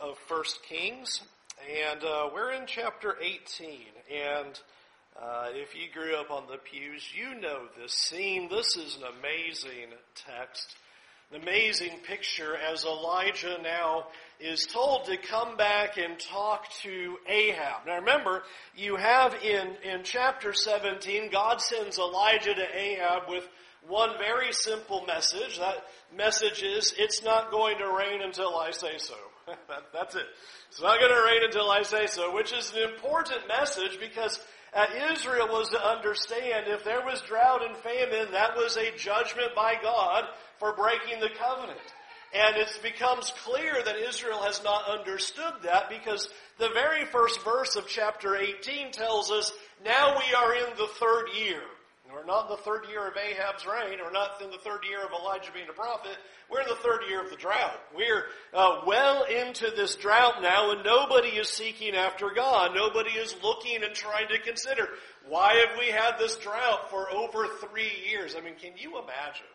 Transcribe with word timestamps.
of 0.00 0.16
First 0.28 0.60
Kings, 0.68 1.22
and 1.90 2.02
uh, 2.04 2.28
we're 2.32 2.52
in 2.52 2.66
chapter 2.66 3.16
18. 3.20 3.78
And 4.12 4.60
uh, 5.20 5.48
if 5.52 5.74
you 5.74 5.86
grew 5.92 6.16
up 6.16 6.30
on 6.30 6.44
the 6.50 6.58
pews, 6.58 7.08
you 7.14 7.40
know 7.40 7.64
this 7.80 7.92
scene. 7.92 8.48
This 8.48 8.76
is 8.76 8.96
an 8.96 9.04
amazing 9.18 9.90
text, 10.14 10.76
an 11.32 11.42
amazing 11.42 11.98
picture 12.06 12.56
as 12.56 12.84
Elijah 12.84 13.58
now 13.62 14.06
is 14.40 14.66
told 14.66 15.06
to 15.06 15.16
come 15.16 15.56
back 15.56 15.96
and 15.96 16.18
talk 16.18 16.70
to 16.82 17.16
Ahab. 17.28 17.86
Now 17.86 17.96
remember, 17.96 18.42
you 18.76 18.96
have 18.96 19.34
in, 19.42 19.68
in 19.84 20.04
chapter 20.04 20.52
17, 20.52 21.30
God 21.32 21.60
sends 21.60 21.98
Elijah 21.98 22.54
to 22.54 22.76
Ahab 22.76 23.28
with 23.28 23.48
one 23.88 24.10
very 24.18 24.52
simple 24.52 25.04
message. 25.06 25.58
That 25.58 25.84
message 26.16 26.62
is, 26.62 26.94
it's 26.98 27.24
not 27.24 27.50
going 27.50 27.78
to 27.78 27.86
rain 27.86 28.22
until 28.22 28.56
I 28.56 28.70
say 28.70 28.98
so. 28.98 29.14
that, 29.68 29.84
that's 29.92 30.14
it. 30.14 30.26
It's 30.70 30.80
not 30.80 30.98
going 30.98 31.12
to 31.12 31.22
rain 31.22 31.44
until 31.44 31.70
I 31.70 31.82
say 31.82 32.06
so, 32.06 32.34
which 32.34 32.52
is 32.52 32.72
an 32.74 32.90
important 32.90 33.48
message 33.48 33.98
because 34.00 34.40
Israel 35.12 35.48
was 35.48 35.70
to 35.70 35.88
understand 35.88 36.66
if 36.68 36.84
there 36.84 37.04
was 37.04 37.22
drought 37.22 37.64
and 37.64 37.76
famine, 37.76 38.32
that 38.32 38.56
was 38.56 38.76
a 38.76 38.96
judgment 38.96 39.54
by 39.56 39.74
God 39.82 40.24
for 40.58 40.74
breaking 40.74 41.20
the 41.20 41.30
covenant. 41.38 41.78
And 42.34 42.56
it 42.56 42.68
becomes 42.82 43.32
clear 43.44 43.82
that 43.82 43.96
Israel 43.96 44.42
has 44.42 44.62
not 44.62 44.86
understood 44.86 45.54
that 45.62 45.88
because 45.88 46.28
the 46.58 46.68
very 46.74 47.06
first 47.06 47.42
verse 47.42 47.74
of 47.76 47.88
chapter 47.88 48.36
18 48.36 48.92
tells 48.92 49.30
us, 49.30 49.50
now 49.82 50.18
we 50.18 50.34
are 50.34 50.54
in 50.54 50.76
the 50.76 50.88
third 51.00 51.28
year. 51.38 51.62
We're 52.12 52.24
not 52.24 52.48
in 52.48 52.56
the 52.56 52.62
third 52.62 52.86
year 52.88 53.06
of 53.06 53.14
Ahab's 53.16 53.66
reign. 53.66 53.98
We're 54.02 54.10
not 54.10 54.40
in 54.42 54.50
the 54.50 54.58
third 54.58 54.80
year 54.88 55.04
of 55.04 55.10
Elijah 55.12 55.52
being 55.52 55.68
a 55.68 55.74
prophet. 55.74 56.16
We're 56.50 56.62
in 56.62 56.68
the 56.68 56.76
third 56.76 57.02
year 57.08 57.22
of 57.22 57.30
the 57.30 57.36
drought. 57.36 57.78
We're 57.94 58.24
uh, 58.54 58.80
well 58.86 59.24
into 59.24 59.70
this 59.76 59.94
drought 59.96 60.40
now, 60.40 60.72
and 60.72 60.82
nobody 60.84 61.28
is 61.28 61.50
seeking 61.50 61.94
after 61.94 62.30
God. 62.34 62.74
Nobody 62.74 63.10
is 63.10 63.36
looking 63.42 63.84
and 63.84 63.94
trying 63.94 64.28
to 64.28 64.38
consider 64.38 64.88
why 65.28 65.54
have 65.66 65.78
we 65.78 65.88
had 65.88 66.18
this 66.18 66.36
drought 66.36 66.88
for 66.90 67.10
over 67.10 67.46
three 67.46 67.92
years? 68.10 68.34
I 68.36 68.40
mean, 68.40 68.54
can 68.54 68.72
you 68.76 68.98
imagine? 68.98 69.46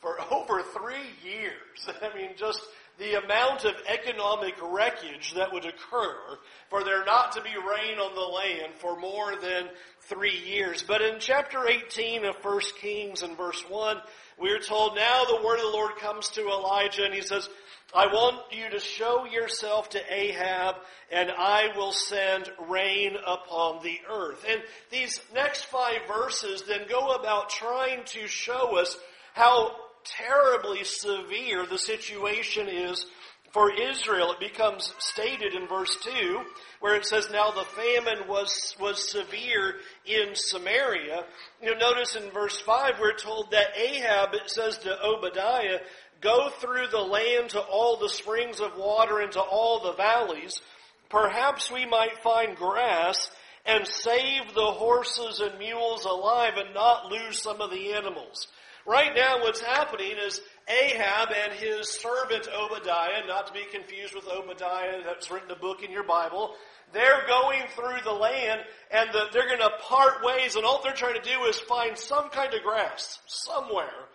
For 0.00 0.20
over 0.30 0.62
three 0.62 1.08
years. 1.24 1.88
I 2.02 2.14
mean, 2.14 2.30
just 2.36 2.60
the 2.98 3.18
amount 3.24 3.64
of 3.64 3.74
economic 3.88 4.54
wreckage 4.62 5.34
that 5.34 5.52
would 5.52 5.64
occur 5.64 6.38
for 6.70 6.84
there 6.84 7.04
not 7.04 7.32
to 7.32 7.42
be 7.42 7.50
rain 7.50 7.98
on 7.98 8.14
the 8.14 8.20
land 8.20 8.74
for 8.76 8.98
more 8.98 9.34
than 9.36 9.68
three 10.02 10.38
years. 10.46 10.82
But 10.82 11.02
in 11.02 11.18
chapter 11.18 11.66
18 11.66 12.24
of 12.24 12.36
1 12.42 12.60
Kings 12.80 13.22
and 13.22 13.36
verse 13.36 13.62
1, 13.68 14.00
we 14.40 14.50
are 14.50 14.58
told, 14.58 14.94
now 14.94 15.24
the 15.24 15.44
word 15.44 15.56
of 15.56 15.62
the 15.62 15.68
Lord 15.68 15.96
comes 15.96 16.28
to 16.30 16.48
Elijah 16.48 17.04
and 17.04 17.14
he 17.14 17.22
says, 17.22 17.48
I 17.94 18.06
want 18.06 18.52
you 18.52 18.70
to 18.70 18.80
show 18.80 19.24
yourself 19.24 19.90
to 19.90 20.00
Ahab 20.12 20.76
and 21.12 21.30
I 21.30 21.68
will 21.76 21.92
send 21.92 22.50
rain 22.68 23.16
upon 23.26 23.82
the 23.82 24.00
earth. 24.10 24.44
And 24.48 24.60
these 24.90 25.20
next 25.32 25.66
five 25.66 26.00
verses 26.08 26.62
then 26.62 26.88
go 26.88 27.14
about 27.14 27.50
trying 27.50 28.04
to 28.06 28.26
show 28.26 28.78
us 28.78 28.96
how 29.32 29.76
terribly 30.04 30.84
severe 30.84 31.66
the 31.66 31.78
situation 31.78 32.68
is 32.68 33.06
for 33.52 33.72
Israel. 33.72 34.32
It 34.32 34.40
becomes 34.40 34.92
stated 34.98 35.54
in 35.54 35.68
verse 35.68 35.96
2 36.02 36.42
where 36.80 36.96
it 36.96 37.06
says, 37.06 37.30
Now 37.30 37.50
the 37.50 37.64
famine 37.64 38.28
was, 38.28 38.74
was 38.80 39.10
severe 39.10 39.76
in 40.04 40.34
Samaria. 40.34 41.24
You'll 41.62 41.78
notice 41.78 42.16
in 42.16 42.30
verse 42.30 42.60
5 42.60 42.94
we're 43.00 43.16
told 43.16 43.52
that 43.52 43.76
Ahab, 43.76 44.34
it 44.34 44.50
says 44.50 44.78
to 44.78 45.02
Obadiah, 45.02 45.78
Go 46.20 46.50
through 46.58 46.88
the 46.90 46.98
land 46.98 47.50
to 47.50 47.60
all 47.60 47.96
the 47.96 48.08
springs 48.08 48.60
of 48.60 48.76
water 48.76 49.20
and 49.20 49.32
to 49.32 49.40
all 49.40 49.80
the 49.80 49.92
valleys. 49.92 50.60
Perhaps 51.08 51.70
we 51.70 51.86
might 51.86 52.18
find 52.22 52.56
grass 52.56 53.30
and 53.66 53.86
save 53.86 54.52
the 54.54 54.72
horses 54.72 55.40
and 55.40 55.58
mules 55.58 56.04
alive 56.04 56.54
and 56.56 56.74
not 56.74 57.10
lose 57.10 57.40
some 57.40 57.60
of 57.60 57.70
the 57.70 57.92
animals. 57.92 58.48
Right 58.86 59.14
now 59.14 59.40
what's 59.40 59.60
happening 59.60 60.12
is 60.26 60.40
Ahab 60.68 61.30
and 61.30 61.52
his 61.54 61.88
servant 61.88 62.48
Obadiah, 62.54 63.26
not 63.26 63.46
to 63.46 63.52
be 63.52 63.64
confused 63.72 64.14
with 64.14 64.28
Obadiah 64.28 65.02
that's 65.04 65.30
written 65.30 65.50
a 65.50 65.56
book 65.56 65.82
in 65.82 65.90
your 65.90 66.04
Bible, 66.04 66.54
they're 66.92 67.26
going 67.26 67.62
through 67.74 68.02
the 68.04 68.12
land 68.12 68.60
and 68.90 69.10
the, 69.12 69.24
they're 69.32 69.48
going 69.48 69.60
to 69.60 69.70
part 69.80 70.22
ways 70.22 70.56
and 70.56 70.66
all 70.66 70.82
they're 70.82 70.92
trying 70.92 71.20
to 71.20 71.28
do 71.28 71.44
is 71.44 71.58
find 71.60 71.96
some 71.96 72.28
kind 72.28 72.52
of 72.52 72.62
grass 72.62 73.20
somewhere 73.26 74.08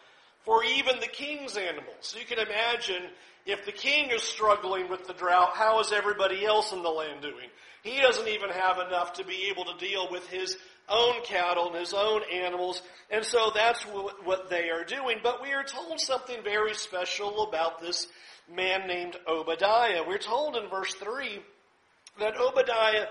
for 0.45 0.63
even 0.63 0.99
the 0.99 1.07
king's 1.07 1.57
animals. 1.57 2.15
You 2.17 2.25
can 2.25 2.39
imagine 2.39 3.09
if 3.45 3.65
the 3.65 3.71
king 3.71 4.11
is 4.11 4.21
struggling 4.21 4.87
with 4.87 5.07
the 5.07 5.13
drought, 5.13 5.55
how 5.55 5.79
is 5.79 5.91
everybody 5.91 6.45
else 6.45 6.71
in 6.71 6.83
the 6.83 6.89
land 6.89 7.21
doing? 7.21 7.49
He 7.83 7.99
doesn't 8.01 8.27
even 8.27 8.49
have 8.49 8.77
enough 8.77 9.13
to 9.13 9.25
be 9.25 9.49
able 9.49 9.65
to 9.65 9.77
deal 9.83 10.09
with 10.11 10.27
his 10.27 10.57
own 10.89 11.23
cattle 11.23 11.67
and 11.67 11.75
his 11.75 11.93
own 11.93 12.21
animals. 12.31 12.81
And 13.09 13.23
so 13.23 13.51
that's 13.53 13.81
what 13.83 14.49
they 14.49 14.69
are 14.69 14.83
doing. 14.83 15.17
But 15.23 15.41
we 15.41 15.53
are 15.53 15.63
told 15.63 15.99
something 15.99 16.43
very 16.43 16.73
special 16.73 17.47
about 17.47 17.81
this 17.81 18.07
man 18.53 18.87
named 18.87 19.15
Obadiah. 19.27 20.03
We're 20.07 20.17
told 20.17 20.55
in 20.55 20.69
verse 20.69 20.93
3 20.95 21.39
that 22.19 22.37
Obadiah 22.37 23.05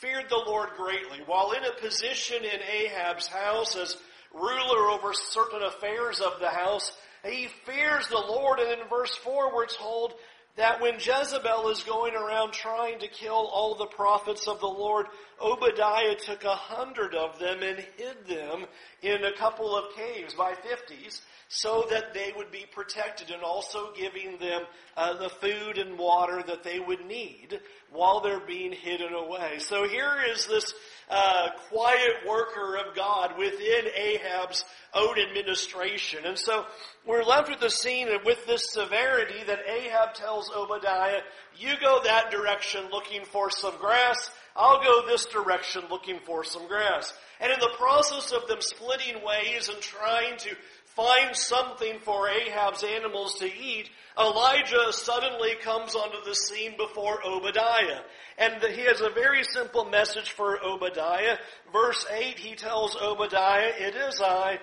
feared 0.00 0.28
the 0.28 0.42
Lord 0.46 0.70
greatly. 0.76 1.18
While 1.26 1.52
in 1.52 1.64
a 1.64 1.80
position 1.80 2.44
in 2.44 2.60
Ahab's 2.60 3.26
house 3.26 3.76
as 3.76 3.96
ruler 4.32 4.90
over 4.90 5.12
certain 5.12 5.62
affairs 5.62 6.20
of 6.20 6.40
the 6.40 6.50
house, 6.50 6.92
he 7.24 7.48
fears 7.64 8.06
the 8.08 8.16
Lord. 8.16 8.58
And 8.60 8.80
in 8.80 8.88
verse 8.88 9.14
4 9.16 9.54
we're 9.54 9.66
told 9.66 10.14
that 10.60 10.78
when 10.78 10.96
Jezebel 10.96 11.70
is 11.70 11.82
going 11.84 12.14
around 12.14 12.52
trying 12.52 12.98
to 12.98 13.08
kill 13.08 13.48
all 13.50 13.74
the 13.74 13.86
prophets 13.86 14.46
of 14.46 14.60
the 14.60 14.66
Lord, 14.66 15.06
Obadiah 15.40 16.14
took 16.14 16.44
a 16.44 16.54
hundred 16.54 17.14
of 17.14 17.38
them 17.38 17.62
and 17.62 17.78
hid 17.96 18.28
them 18.28 18.66
in 19.00 19.24
a 19.24 19.32
couple 19.32 19.74
of 19.74 19.96
caves 19.96 20.34
by 20.34 20.52
fifties 20.54 21.22
so 21.52 21.84
that 21.90 22.14
they 22.14 22.32
would 22.36 22.52
be 22.52 22.64
protected 22.70 23.28
and 23.30 23.42
also 23.42 23.92
giving 23.96 24.38
them 24.38 24.62
uh, 24.96 25.14
the 25.14 25.28
food 25.28 25.78
and 25.78 25.98
water 25.98 26.44
that 26.46 26.62
they 26.62 26.78
would 26.78 27.04
need 27.04 27.58
while 27.90 28.20
they're 28.20 28.46
being 28.46 28.70
hidden 28.70 29.12
away. 29.12 29.58
So 29.58 29.88
here 29.88 30.14
is 30.32 30.46
this 30.46 30.72
uh, 31.10 31.48
quiet 31.68 32.24
worker 32.24 32.76
of 32.76 32.94
God 32.94 33.36
within 33.36 33.86
Ahab's 33.96 34.64
own 34.94 35.18
administration. 35.18 36.24
And 36.24 36.38
so 36.38 36.66
we're 37.04 37.24
left 37.24 37.50
with 37.50 37.58
the 37.58 37.68
scene 37.68 38.08
and 38.08 38.24
with 38.24 38.46
this 38.46 38.70
severity 38.70 39.42
that 39.48 39.68
Ahab 39.68 40.14
tells 40.14 40.52
Obadiah, 40.52 41.22
you 41.58 41.72
go 41.80 42.00
that 42.04 42.30
direction 42.30 42.82
looking 42.92 43.24
for 43.24 43.50
some 43.50 43.76
grass, 43.78 44.30
I'll 44.54 44.82
go 44.84 45.04
this 45.06 45.26
direction 45.26 45.82
looking 45.90 46.20
for 46.20 46.44
some 46.44 46.68
grass. 46.68 47.12
And 47.40 47.52
in 47.52 47.58
the 47.58 47.74
process 47.76 48.32
of 48.32 48.46
them 48.46 48.60
splitting 48.60 49.24
ways 49.24 49.68
and 49.68 49.80
trying 49.80 50.36
to 50.38 50.50
find 50.96 51.34
something 51.34 51.98
for 52.00 52.28
Ahab's 52.28 52.84
animals 52.84 53.36
to 53.38 53.46
eat, 53.46 53.90
Elijah 54.18 54.92
suddenly 54.92 55.54
comes 55.62 55.94
onto 55.94 56.24
the 56.24 56.34
scene 56.34 56.76
before 56.76 57.24
Obadiah. 57.24 58.00
And 58.38 58.62
he 58.62 58.82
has 58.82 59.00
a 59.00 59.10
very 59.10 59.44
simple 59.44 59.84
message 59.84 60.30
for 60.30 60.62
Obadiah. 60.64 61.36
Verse 61.72 62.06
8, 62.10 62.38
he 62.38 62.54
tells 62.54 62.96
Obadiah, 62.96 63.72
It 63.78 63.94
is 63.94 64.20
I. 64.20 64.58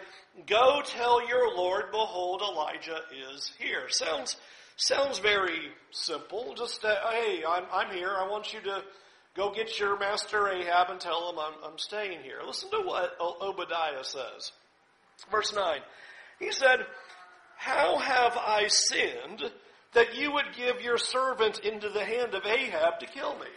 Go 0.45 0.81
tell 0.85 1.27
your 1.27 1.55
Lord, 1.55 1.91
behold, 1.91 2.41
Elijah 2.41 2.99
is 3.33 3.51
here. 3.57 3.89
Sounds, 3.89 4.37
sounds 4.75 5.19
very 5.19 5.71
simple. 5.91 6.53
Just, 6.55 6.83
uh, 6.85 6.95
hey, 7.11 7.43
I'm, 7.47 7.63
I'm 7.71 7.95
here. 7.95 8.13
I 8.15 8.27
want 8.27 8.53
you 8.53 8.61
to 8.61 8.83
go 9.35 9.51
get 9.51 9.79
your 9.79 9.97
master 9.97 10.47
Ahab 10.47 10.89
and 10.89 10.99
tell 10.99 11.31
him 11.31 11.39
I'm, 11.39 11.71
I'm 11.71 11.77
staying 11.79 12.21
here. 12.21 12.39
Listen 12.45 12.69
to 12.71 12.81
what 12.81 13.17
Obadiah 13.19 14.03
says. 14.03 14.51
Verse 15.31 15.53
9. 15.55 15.79
He 16.39 16.51
said, 16.51 16.85
How 17.55 17.97
have 17.97 18.37
I 18.37 18.67
sinned 18.67 19.51
that 19.93 20.15
you 20.15 20.33
would 20.33 20.55
give 20.55 20.81
your 20.81 20.97
servant 20.97 21.59
into 21.59 21.89
the 21.89 22.03
hand 22.03 22.33
of 22.33 22.45
Ahab 22.45 22.99
to 22.99 23.05
kill 23.05 23.37
me? 23.39 23.47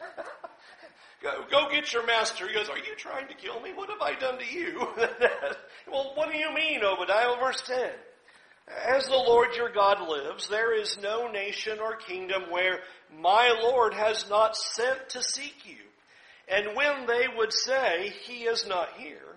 go, 1.22 1.44
go 1.50 1.68
get 1.70 1.92
your 1.92 2.06
master. 2.06 2.48
He 2.48 2.54
goes, 2.54 2.68
Are 2.68 2.78
you 2.78 2.96
trying 2.96 3.28
to 3.28 3.34
kill 3.34 3.60
me? 3.60 3.72
What 3.74 3.90
have 3.90 4.00
I 4.00 4.14
done 4.18 4.38
to 4.38 4.46
you? 4.46 4.78
well, 5.90 6.12
what 6.14 6.32
do 6.32 6.38
you 6.38 6.52
mean, 6.54 6.82
Obadiah? 6.82 7.38
Verse 7.38 7.62
10. 7.66 7.90
As 8.86 9.06
the 9.06 9.16
Lord 9.16 9.56
your 9.56 9.70
God 9.72 10.08
lives, 10.08 10.48
there 10.48 10.78
is 10.78 10.96
no 11.02 11.28
nation 11.28 11.78
or 11.80 11.96
kingdom 11.96 12.44
where 12.50 12.80
my 13.18 13.58
Lord 13.62 13.94
has 13.94 14.30
not 14.30 14.56
sent 14.56 15.08
to 15.10 15.22
seek 15.22 15.66
you. 15.66 15.76
And 16.48 16.76
when 16.76 17.06
they 17.06 17.26
would 17.36 17.52
say, 17.52 18.12
He 18.24 18.44
is 18.44 18.66
not 18.66 18.88
here, 18.96 19.36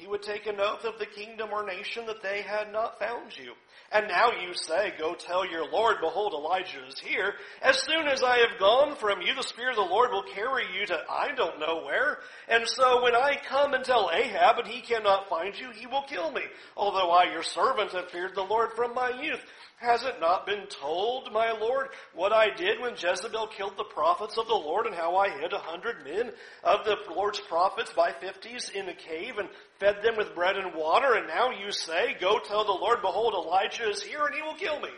he 0.00 0.06
would 0.06 0.22
take 0.22 0.46
an 0.46 0.58
oath 0.58 0.84
of 0.84 0.98
the 0.98 1.04
kingdom 1.04 1.50
or 1.52 1.66
nation 1.66 2.06
that 2.06 2.22
they 2.22 2.40
had 2.40 2.72
not 2.72 2.98
found 2.98 3.36
you. 3.36 3.52
And 3.92 4.08
now 4.08 4.30
you 4.32 4.54
say, 4.54 4.94
go 4.98 5.14
tell 5.14 5.44
your 5.44 5.70
Lord, 5.70 5.96
behold, 6.00 6.32
Elijah 6.32 6.86
is 6.88 6.98
here. 6.98 7.34
As 7.60 7.82
soon 7.82 8.06
as 8.06 8.22
I 8.22 8.38
have 8.38 8.58
gone 8.58 8.96
from 8.96 9.20
you, 9.20 9.34
the 9.34 9.42
Spirit 9.42 9.76
of 9.76 9.84
the 9.88 9.94
Lord 9.94 10.10
will 10.10 10.24
carry 10.34 10.64
you 10.78 10.86
to 10.86 10.98
I 11.10 11.34
don't 11.34 11.60
know 11.60 11.82
where. 11.84 12.18
And 12.48 12.66
so 12.66 13.02
when 13.02 13.14
I 13.14 13.36
come 13.46 13.74
and 13.74 13.84
tell 13.84 14.10
Ahab 14.10 14.58
and 14.58 14.68
he 14.68 14.80
cannot 14.80 15.28
find 15.28 15.58
you, 15.58 15.70
he 15.72 15.86
will 15.86 16.04
kill 16.04 16.30
me. 16.30 16.42
Although 16.76 17.10
I, 17.10 17.32
your 17.32 17.42
servant, 17.42 17.92
have 17.92 18.10
feared 18.10 18.34
the 18.34 18.42
Lord 18.42 18.70
from 18.76 18.94
my 18.94 19.10
youth. 19.20 19.44
Has 19.80 20.04
it 20.04 20.20
not 20.20 20.44
been 20.44 20.66
told, 20.66 21.32
my 21.32 21.52
Lord, 21.52 21.88
what 22.14 22.34
I 22.34 22.54
did 22.54 22.80
when 22.80 22.96
Jezebel 22.98 23.46
killed 23.46 23.78
the 23.78 23.84
prophets 23.84 24.36
of 24.36 24.46
the 24.46 24.52
Lord 24.52 24.84
and 24.84 24.94
how 24.94 25.16
I 25.16 25.30
hid 25.30 25.54
a 25.54 25.58
hundred 25.58 26.04
men 26.04 26.32
of 26.62 26.84
the 26.84 26.96
Lord's 27.08 27.40
prophets 27.40 27.90
by 27.94 28.12
fifties 28.12 28.70
in 28.74 28.90
a 28.90 28.94
cave 28.94 29.38
and 29.38 29.48
fed 29.78 30.02
them 30.02 30.18
with 30.18 30.34
bread 30.34 30.58
and 30.58 30.74
water? 30.74 31.14
And 31.14 31.26
now 31.26 31.50
you 31.50 31.72
say, 31.72 32.14
go 32.20 32.38
tell 32.40 32.66
the 32.66 32.72
Lord, 32.72 33.00
behold, 33.00 33.32
Elijah 33.32 33.88
is 33.88 34.02
here 34.02 34.26
and 34.26 34.34
he 34.34 34.42
will 34.42 34.54
kill 34.54 34.78
me. 34.80 34.90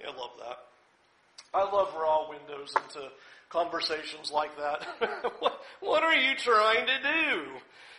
Yeah, 0.00 0.12
I 0.14 0.16
love 0.16 0.30
that. 0.38 0.58
I 1.52 1.62
love 1.64 1.94
raw 1.94 2.30
windows 2.30 2.72
into 2.74 3.06
conversations 3.50 4.32
like 4.32 4.56
that. 4.56 4.86
what, 5.40 5.60
what 5.80 6.02
are 6.02 6.16
you 6.16 6.34
trying 6.36 6.86
to 6.86 7.02
do? 7.02 7.42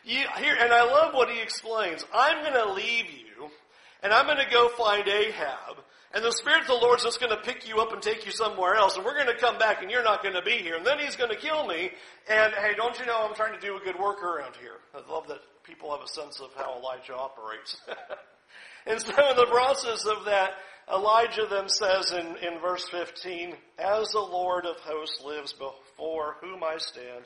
You, 0.04 0.24
here, 0.40 0.58
and 0.60 0.74
I 0.74 0.84
love 0.84 1.14
what 1.14 1.30
he 1.30 1.40
explains. 1.40 2.04
I'm 2.12 2.44
going 2.44 2.68
to 2.68 2.74
leave 2.74 3.06
you 3.06 3.29
and 4.04 4.14
I'm 4.14 4.26
going 4.26 4.38
to 4.38 4.52
go 4.52 4.70
find 4.70 5.08
Ahab. 5.08 5.78
And 6.12 6.26
the 6.26 6.32
Spirit 6.32 6.62
of 6.62 6.68
the 6.68 6.74
Lord's 6.74 7.04
just 7.04 7.20
going 7.20 7.32
to 7.32 7.42
pick 7.42 7.68
you 7.68 7.80
up 7.80 7.94
and 7.94 8.02
take 8.02 8.26
you 8.26 8.32
somewhere 8.32 8.76
else, 8.76 8.96
and 8.96 9.06
we're 9.06 9.14
going 9.14 9.28
to 9.28 9.38
come 9.38 9.60
back 9.60 9.84
and 9.84 9.92
you're 9.92 10.04
not 10.04 10.24
going 10.24 10.34
to 10.34 10.42
be 10.42 10.58
here. 10.58 10.76
And 10.76 10.86
then 10.86 10.98
he's 10.98 11.16
going 11.16 11.30
to 11.30 11.38
kill 11.38 11.68
me. 11.68 11.92
And 12.28 12.54
hey, 12.54 12.74
don't 12.76 12.98
you 13.00 13.06
know 13.06 13.28
I'm 13.28 13.36
trying 13.36 13.54
to 13.54 13.60
do 13.60 13.78
a 13.78 13.80
good 13.80 14.00
work 14.00 14.24
around 14.24 14.56
here? 14.60 14.78
I 14.96 15.12
love 15.12 15.28
that 15.28 15.40
people 15.64 15.92
have 15.92 16.02
a 16.02 16.08
sense 16.08 16.40
of 16.40 16.50
how 16.56 16.80
Elijah 16.80 17.16
operates. 17.16 17.78
and 18.88 19.00
so 19.00 19.30
in 19.30 19.36
the 19.36 19.46
process 19.52 20.06
of 20.06 20.26
that, 20.26 20.54
Elijah 20.92 21.46
then 21.48 21.70
says 21.70 22.12
in, 22.12 22.26
in 22.38 22.60
verse 22.60 22.90
15, 22.90 23.54
As 23.78 24.10
the 24.10 24.20
Lord 24.20 24.66
of 24.66 24.78
hosts 24.78 25.22
lives 25.24 25.54
before 25.54 26.38
whom 26.42 26.64
I 26.64 26.78
stand, 26.78 27.24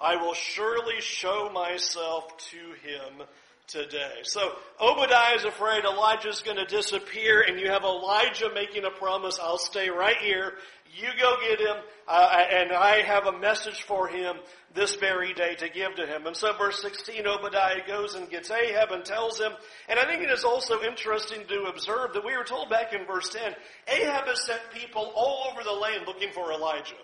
I 0.00 0.16
will 0.16 0.34
surely 0.34 1.00
show 1.00 1.50
myself 1.52 2.34
to 2.50 2.56
him 2.56 3.26
today. 3.72 4.20
So 4.22 4.52
Obadiah 4.80 5.36
is 5.36 5.44
afraid 5.44 5.84
Elijah's 5.84 6.42
going 6.42 6.58
to 6.58 6.66
disappear, 6.66 7.40
and 7.40 7.58
you 7.58 7.70
have 7.70 7.84
Elijah 7.84 8.50
making 8.54 8.84
a 8.84 8.90
promise, 8.90 9.38
I'll 9.42 9.58
stay 9.58 9.88
right 9.88 10.16
here. 10.18 10.52
You 10.94 11.08
go 11.18 11.36
get 11.40 11.58
him, 11.58 11.76
uh, 12.06 12.44
and 12.50 12.70
I 12.70 13.00
have 13.00 13.26
a 13.26 13.38
message 13.38 13.82
for 13.84 14.08
him 14.08 14.36
this 14.74 14.96
very 14.96 15.32
day 15.32 15.54
to 15.54 15.70
give 15.70 15.94
to 15.94 16.06
him. 16.06 16.26
And 16.26 16.36
so 16.36 16.52
verse 16.58 16.82
16, 16.82 17.26
Obadiah 17.26 17.86
goes 17.86 18.14
and 18.14 18.28
gets 18.28 18.50
Ahab 18.50 18.90
and 18.90 19.02
tells 19.02 19.40
him, 19.40 19.52
and 19.88 19.98
I 19.98 20.04
think 20.04 20.22
it 20.22 20.30
is 20.30 20.44
also 20.44 20.82
interesting 20.82 21.46
to 21.48 21.62
observe 21.64 22.12
that 22.12 22.24
we 22.24 22.36
were 22.36 22.44
told 22.44 22.68
back 22.68 22.92
in 22.92 23.06
verse 23.06 23.30
10, 23.30 23.54
Ahab 23.88 24.26
has 24.26 24.44
sent 24.44 24.60
people 24.74 25.12
all 25.14 25.50
over 25.50 25.64
the 25.64 25.72
land 25.72 26.02
looking 26.06 26.30
for 26.32 26.52
Elijah. 26.52 26.94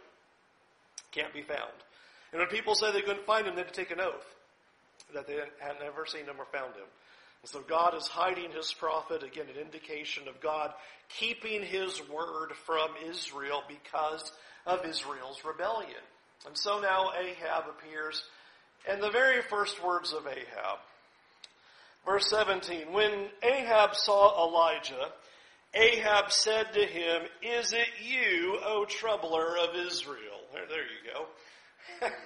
Can't 1.12 1.32
be 1.32 1.42
found. 1.42 1.72
And 2.32 2.40
when 2.40 2.48
people 2.48 2.74
say 2.74 2.92
they 2.92 3.00
couldn't 3.00 3.24
find 3.24 3.46
him, 3.46 3.54
they 3.54 3.62
had 3.62 3.72
to 3.72 3.80
take 3.80 3.90
an 3.90 4.00
oath 4.00 4.37
that 5.14 5.26
they 5.26 5.36
had 5.58 5.76
never 5.80 6.06
seen 6.06 6.24
him 6.24 6.36
or 6.38 6.46
found 6.46 6.74
him. 6.74 6.88
And 7.42 7.50
so 7.50 7.60
God 7.60 7.94
is 7.96 8.08
hiding 8.08 8.50
his 8.50 8.72
prophet, 8.72 9.22
again, 9.22 9.46
an 9.54 9.60
indication 9.60 10.28
of 10.28 10.40
God 10.40 10.72
keeping 11.18 11.62
his 11.62 12.00
word 12.08 12.52
from 12.66 12.88
Israel 13.08 13.62
because 13.68 14.32
of 14.66 14.84
Israel's 14.84 15.44
rebellion. 15.44 16.02
And 16.46 16.56
so 16.56 16.80
now 16.80 17.12
Ahab 17.18 17.64
appears, 17.68 18.22
and 18.88 19.02
the 19.02 19.10
very 19.10 19.42
first 19.42 19.82
words 19.84 20.12
of 20.12 20.26
Ahab. 20.26 20.78
Verse 22.04 22.28
17, 22.30 22.92
when 22.92 23.28
Ahab 23.42 23.94
saw 23.94 24.48
Elijah, 24.48 25.12
Ahab 25.74 26.32
said 26.32 26.72
to 26.72 26.80
him, 26.80 27.22
Is 27.42 27.72
it 27.72 27.88
you, 28.02 28.58
O 28.64 28.86
troubler 28.88 29.58
of 29.58 29.74
Israel? 29.74 30.40
There, 30.52 30.66
there 30.68 30.82
you 30.82 31.12
go. 31.12 31.26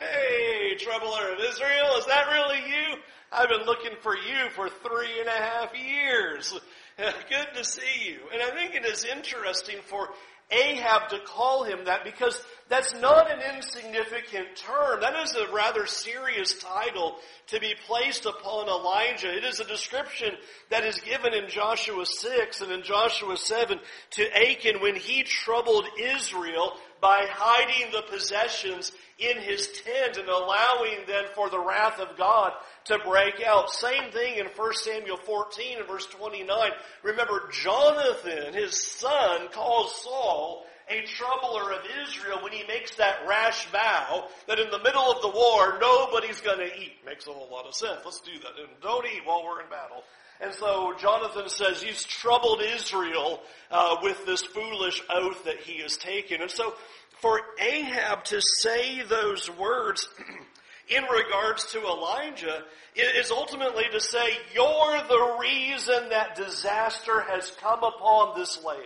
Hey, 0.00 0.76
troubler 0.78 1.32
of 1.32 1.38
Israel, 1.40 1.96
is 1.98 2.06
that 2.06 2.26
really 2.28 2.58
you? 2.58 2.98
I've 3.32 3.48
been 3.48 3.64
looking 3.64 3.96
for 4.02 4.16
you 4.16 4.50
for 4.54 4.68
three 4.68 5.20
and 5.20 5.28
a 5.28 5.32
half 5.32 5.72
years. 5.76 6.52
Good 6.98 7.46
to 7.54 7.64
see 7.64 8.06
you. 8.06 8.18
And 8.32 8.42
I 8.42 8.50
think 8.50 8.74
it 8.74 8.84
is 8.84 9.04
interesting 9.04 9.78
for 9.86 10.10
Ahab 10.50 11.08
to 11.08 11.18
call 11.20 11.64
him 11.64 11.86
that 11.86 12.04
because 12.04 12.44
that's 12.68 12.92
not 13.00 13.30
an 13.30 13.40
insignificant 13.56 14.54
term. 14.56 15.00
That 15.00 15.16
is 15.22 15.34
a 15.34 15.50
rather 15.52 15.86
serious 15.86 16.58
title 16.58 17.16
to 17.48 17.60
be 17.60 17.74
placed 17.86 18.26
upon 18.26 18.68
Elijah. 18.68 19.34
It 19.34 19.44
is 19.44 19.60
a 19.60 19.64
description 19.64 20.30
that 20.70 20.84
is 20.84 21.00
given 21.00 21.32
in 21.32 21.48
Joshua 21.48 22.04
6 22.04 22.60
and 22.60 22.70
in 22.70 22.82
Joshua 22.82 23.36
7 23.36 23.78
to 24.10 24.50
Achan 24.50 24.80
when 24.82 24.96
he 24.96 25.22
troubled 25.22 25.86
Israel 25.98 26.74
by 27.02 27.26
hiding 27.28 27.90
the 27.90 28.02
possessions 28.02 28.92
in 29.18 29.36
his 29.38 29.68
tent 29.84 30.16
and 30.16 30.28
allowing 30.28 30.98
then 31.08 31.24
for 31.34 31.50
the 31.50 31.58
wrath 31.58 31.98
of 31.98 32.16
God 32.16 32.52
to 32.84 32.98
break 33.00 33.42
out. 33.44 33.70
Same 33.70 34.12
thing 34.12 34.38
in 34.38 34.46
1 34.46 34.74
Samuel 34.74 35.16
14 35.16 35.78
and 35.78 35.88
verse 35.88 36.06
29. 36.06 36.70
Remember, 37.02 37.50
Jonathan, 37.52 38.54
his 38.54 38.80
son, 38.80 39.48
calls 39.50 40.00
Saul 40.02 40.64
a 40.88 41.02
troubler 41.06 41.72
of 41.72 41.80
Israel 42.04 42.38
when 42.42 42.52
he 42.52 42.64
makes 42.68 42.94
that 42.96 43.26
rash 43.26 43.66
vow 43.66 44.28
that 44.46 44.60
in 44.60 44.70
the 44.70 44.82
middle 44.82 45.10
of 45.10 45.22
the 45.22 45.28
war, 45.28 45.78
nobody's 45.80 46.40
gonna 46.40 46.68
eat. 46.78 47.04
Makes 47.04 47.26
a 47.26 47.32
whole 47.32 47.50
lot 47.50 47.66
of 47.66 47.74
sense. 47.74 48.00
Let's 48.04 48.20
do 48.20 48.38
that. 48.42 48.60
And 48.60 48.68
don't 48.80 49.06
eat 49.06 49.22
while 49.24 49.44
we're 49.44 49.62
in 49.62 49.68
battle. 49.68 50.04
And 50.42 50.52
so 50.52 50.92
Jonathan 50.98 51.48
says 51.48 51.80
he's 51.80 52.02
troubled 52.02 52.62
Israel 52.62 53.40
uh, 53.70 53.96
with 54.02 54.26
this 54.26 54.42
foolish 54.42 55.00
oath 55.08 55.44
that 55.44 55.60
he 55.60 55.80
has 55.82 55.96
taken. 55.96 56.42
And 56.42 56.50
so 56.50 56.74
for 57.20 57.40
Ahab 57.60 58.24
to 58.24 58.40
say 58.58 59.02
those 59.02 59.48
words 59.50 60.08
in 60.88 61.04
regards 61.04 61.70
to 61.72 61.80
Elijah 61.82 62.64
is 62.96 63.30
ultimately 63.30 63.84
to 63.92 64.00
say, 64.00 64.36
you're 64.52 65.02
the 65.08 65.36
reason 65.40 66.08
that 66.08 66.34
disaster 66.34 67.20
has 67.20 67.52
come 67.60 67.84
upon 67.84 68.36
this 68.36 68.62
land. 68.64 68.80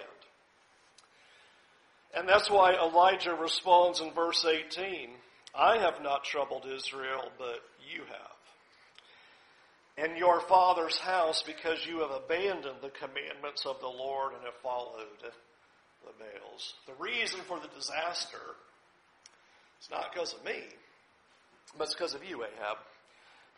And 2.15 2.29
that's 2.29 2.51
why 2.51 2.75
Elijah 2.75 3.35
responds 3.35 4.01
in 4.01 4.13
verse 4.13 4.45
18, 4.45 5.09
I 5.59 5.79
have 5.79 6.03
not 6.03 6.23
troubled 6.23 6.67
Israel, 6.67 7.31
but 7.39 7.61
you 7.91 8.01
have 8.01 8.36
and 9.97 10.17
your 10.17 10.41
father's 10.43 10.99
house 10.99 11.43
because 11.47 11.87
you 11.87 12.01
have 12.01 12.11
abandoned 12.11 12.79
the 12.83 12.91
commandments 12.91 13.65
of 13.65 13.81
the 13.81 13.89
Lord 13.89 14.35
and 14.35 14.43
have 14.45 14.61
followed 14.63 15.07
the 15.23 15.33
Baals. 16.19 16.75
The 16.87 16.95
reason 17.03 17.41
for 17.49 17.59
the 17.59 17.69
disaster 17.69 18.41
is 19.81 19.91
not 19.91 20.13
because 20.13 20.35
of 20.35 20.45
me, 20.45 20.63
but 21.77 21.85
it's 21.85 21.95
because 21.95 22.15
of 22.15 22.25
you, 22.25 22.45
Ahab. 22.45 22.79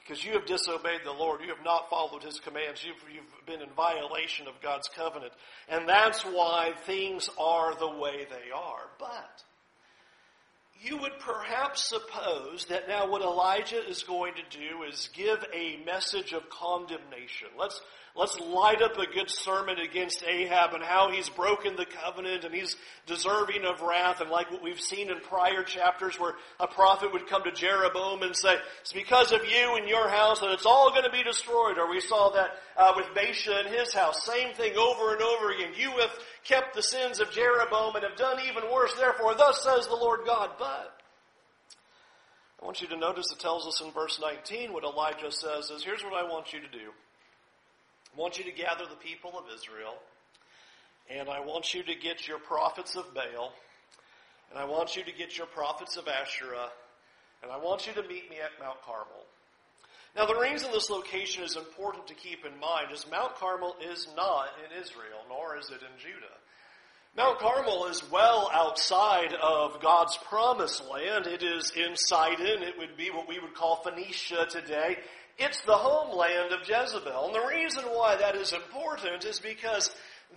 Because 0.02 0.24
you 0.24 0.32
have 0.32 0.46
disobeyed 0.46 1.00
the 1.04 1.12
Lord. 1.12 1.42
You 1.42 1.48
have 1.54 1.64
not 1.64 1.90
followed 1.90 2.22
His 2.22 2.40
commands. 2.40 2.82
You've, 2.82 2.96
you've 3.12 3.46
been 3.46 3.60
in 3.60 3.68
violation 3.76 4.48
of 4.48 4.54
God's 4.62 4.88
covenant. 4.88 5.32
And 5.68 5.86
that's 5.86 6.22
why 6.22 6.72
things 6.86 7.28
are 7.38 7.78
the 7.78 7.90
way 7.90 8.26
they 8.30 8.50
are. 8.50 8.88
But 8.98 9.42
you 10.80 10.96
would 10.98 11.18
perhaps 11.18 11.88
suppose 11.88 12.66
that 12.66 12.88
now 12.88 13.10
what 13.10 13.22
Elijah 13.22 13.84
is 13.88 14.04
going 14.04 14.34
to 14.34 14.58
do 14.58 14.84
is 14.84 15.08
give 15.12 15.44
a 15.52 15.78
message 15.84 16.32
of 16.32 16.48
condemnation. 16.50 17.48
Let's, 17.58 17.80
let's 18.14 18.38
light 18.38 18.80
up 18.80 18.96
a 18.96 19.06
good 19.06 19.28
sermon 19.28 19.78
against 19.78 20.22
Ahab 20.22 20.74
and 20.74 20.84
how 20.84 21.10
he's 21.10 21.28
broken 21.30 21.74
the 21.74 21.84
covenant 21.84 22.44
and 22.44 22.54
he's 22.54 22.76
deserving 23.06 23.64
of 23.64 23.80
wrath 23.80 24.20
and 24.20 24.30
like 24.30 24.52
what 24.52 24.62
we've 24.62 24.80
seen 24.80 25.10
in 25.10 25.18
prior 25.18 25.64
chapters 25.64 26.14
where 26.20 26.34
a 26.60 26.68
prophet 26.68 27.12
would 27.12 27.26
come 27.26 27.42
to 27.42 27.52
Jeroboam 27.52 28.22
and 28.22 28.36
say, 28.36 28.54
it's 28.80 28.92
because 28.92 29.32
of 29.32 29.40
you 29.44 29.76
and 29.76 29.88
your 29.88 30.08
house 30.08 30.38
that 30.40 30.52
it's 30.52 30.66
all 30.66 30.90
going 30.90 31.04
to 31.04 31.10
be 31.10 31.24
destroyed. 31.24 31.78
Or 31.78 31.90
we 31.90 32.00
saw 32.00 32.30
that 32.30 32.50
uh, 32.76 32.92
with 32.94 33.06
Baasha 33.16 33.64
and 33.64 33.74
his 33.74 33.92
house. 33.92 34.24
Same 34.24 34.54
thing 34.54 34.76
over 34.76 35.14
and 35.14 35.22
over 35.22 35.50
again. 35.50 35.72
You 35.76 35.90
have 35.98 36.16
kept 36.48 36.74
the 36.74 36.82
sins 36.82 37.20
of 37.20 37.30
Jeroboam 37.30 37.94
and 37.94 38.04
have 38.04 38.16
done 38.16 38.38
even 38.48 38.64
worse. 38.72 38.92
Therefore, 38.94 39.34
thus 39.34 39.62
says 39.62 39.86
the 39.86 39.94
Lord 39.94 40.20
God. 40.26 40.50
But 40.58 40.98
I 42.60 42.64
want 42.64 42.80
you 42.80 42.88
to 42.88 42.96
notice 42.96 43.30
it 43.30 43.38
tells 43.38 43.66
us 43.66 43.80
in 43.82 43.92
verse 43.92 44.18
19 44.20 44.72
what 44.72 44.82
Elijah 44.82 45.30
says 45.30 45.70
is, 45.70 45.84
here's 45.84 46.02
what 46.02 46.14
I 46.14 46.28
want 46.28 46.52
you 46.52 46.60
to 46.60 46.68
do. 46.68 46.90
I 48.16 48.20
want 48.20 48.38
you 48.38 48.44
to 48.44 48.52
gather 48.52 48.84
the 48.88 48.96
people 48.96 49.38
of 49.38 49.44
Israel, 49.54 49.94
and 51.10 51.28
I 51.28 51.40
want 51.40 51.74
you 51.74 51.82
to 51.82 51.94
get 51.94 52.26
your 52.26 52.38
prophets 52.38 52.96
of 52.96 53.14
Baal, 53.14 53.52
and 54.50 54.58
I 54.58 54.64
want 54.64 54.96
you 54.96 55.04
to 55.04 55.12
get 55.12 55.36
your 55.36 55.46
prophets 55.46 55.96
of 55.96 56.08
Asherah, 56.08 56.70
and 57.42 57.52
I 57.52 57.58
want 57.58 57.86
you 57.86 57.92
to 57.92 58.02
meet 58.02 58.30
me 58.30 58.36
at 58.42 58.58
Mount 58.58 58.82
Carmel. 58.84 59.24
Now, 60.16 60.26
the 60.26 60.40
reason 60.40 60.72
this 60.72 60.90
location 60.90 61.44
is 61.44 61.56
important 61.56 62.08
to 62.08 62.14
keep 62.14 62.44
in 62.44 62.58
mind 62.58 62.90
is 62.92 63.06
Mount 63.08 63.36
Carmel 63.36 63.76
is 63.80 64.08
not 64.16 64.48
in 64.64 64.82
Israel, 64.82 65.20
nor 65.28 65.56
is 65.56 65.68
it 65.68 65.82
in 65.82 65.98
Judah. 65.98 66.37
Mount 67.16 67.38
Carmel 67.40 67.86
is 67.86 68.08
well 68.10 68.48
outside 68.52 69.34
of 69.34 69.80
God's 69.80 70.16
promised 70.28 70.84
land. 70.88 71.26
It 71.26 71.42
is 71.42 71.72
in 71.76 71.96
Sidon. 71.96 72.62
It 72.62 72.78
would 72.78 72.96
be 72.96 73.10
what 73.10 73.28
we 73.28 73.38
would 73.38 73.54
call 73.54 73.82
Phoenicia 73.82 74.46
today. 74.48 74.98
It's 75.36 75.60
the 75.62 75.76
homeland 75.76 76.52
of 76.52 76.68
Jezebel. 76.68 77.26
And 77.26 77.34
the 77.34 77.46
reason 77.48 77.84
why 77.84 78.16
that 78.16 78.36
is 78.36 78.52
important 78.52 79.24
is 79.24 79.40
because 79.40 79.90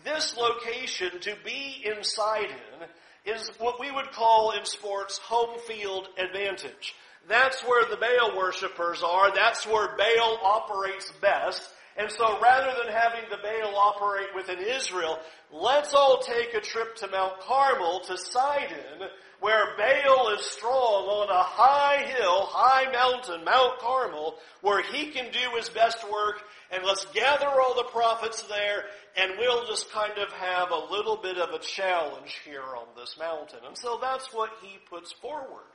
this 0.03 0.35
location, 0.35 1.19
to 1.21 1.35
be 1.43 1.83
in 1.85 2.03
Sidon, 2.03 2.87
is 3.25 3.51
what 3.59 3.79
we 3.79 3.91
would 3.91 4.11
call 4.11 4.51
in 4.51 4.65
sports 4.65 5.19
home 5.19 5.59
field 5.67 6.07
advantage. 6.17 6.95
That's 7.27 7.61
where 7.63 7.87
the 7.89 7.97
Baal 7.97 8.35
worshippers 8.35 9.03
are. 9.03 9.33
That's 9.33 9.67
where 9.67 9.95
Baal 9.95 10.39
operates 10.43 11.11
best. 11.21 11.69
And 11.97 12.09
so 12.09 12.39
rather 12.41 12.73
than 12.83 12.93
having 12.93 13.29
the 13.29 13.37
Baal 13.37 13.75
operate 13.75 14.33
within 14.35 14.59
Israel, 14.59 15.19
let's 15.51 15.93
all 15.93 16.19
take 16.19 16.53
a 16.53 16.61
trip 16.61 16.95
to 16.97 17.07
Mount 17.07 17.39
Carmel, 17.41 18.01
to 18.07 18.17
Sidon, 18.17 19.09
where 19.41 19.75
Baal 19.75 20.29
is 20.35 20.45
strong 20.45 21.05
on 21.05 21.29
a 21.29 21.43
high 21.43 22.03
hill, 22.05 22.45
high 22.45 22.91
mountain, 22.91 23.43
Mount 23.43 23.79
Carmel, 23.79 24.35
where 24.61 24.81
he 24.83 25.11
can 25.11 25.31
do 25.31 25.57
his 25.57 25.67
best 25.69 26.03
work, 26.09 26.41
and 26.71 26.85
let's 26.85 27.05
gather 27.13 27.47
all 27.47 27.75
the 27.75 27.89
prophets 27.91 28.43
there, 28.43 28.85
and 29.17 29.33
we'll 29.37 29.65
just 29.65 29.91
kind 29.91 30.17
of 30.17 30.31
have 30.31 30.71
a 30.71 30.91
little 30.91 31.17
bit 31.17 31.37
of 31.37 31.49
a 31.49 31.59
challenge 31.59 32.39
here 32.45 32.61
on 32.61 32.87
this 32.95 33.17
mountain. 33.19 33.59
And 33.65 33.77
so 33.77 33.97
that's 34.01 34.31
what 34.31 34.51
he 34.61 34.77
puts 34.89 35.11
forward. 35.11 35.65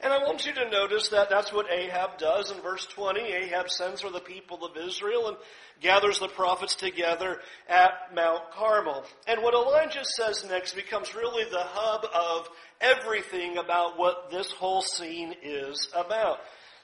And 0.00 0.12
I 0.12 0.18
want 0.18 0.44
you 0.44 0.52
to 0.52 0.70
notice 0.70 1.08
that 1.08 1.30
that's 1.30 1.52
what 1.52 1.70
Ahab 1.70 2.18
does 2.18 2.50
in 2.50 2.60
verse 2.60 2.86
20. 2.86 3.20
Ahab 3.20 3.70
sends 3.70 4.02
for 4.02 4.10
the 4.10 4.20
people 4.20 4.64
of 4.64 4.76
Israel 4.76 5.28
and 5.28 5.36
gathers 5.80 6.18
the 6.18 6.28
prophets 6.28 6.74
together 6.74 7.40
at 7.68 8.14
Mount 8.14 8.50
Carmel. 8.52 9.04
And 9.26 9.42
what 9.42 9.54
Elijah 9.54 10.04
says 10.04 10.44
next 10.48 10.74
becomes 10.74 11.14
really 11.14 11.44
the 11.44 11.64
hub 11.64 12.04
of 12.12 12.48
everything 12.80 13.56
about 13.56 13.98
what 13.98 14.30
this 14.30 14.50
whole 14.52 14.82
scene 14.82 15.34
is 15.42 15.88
about. 15.94 16.40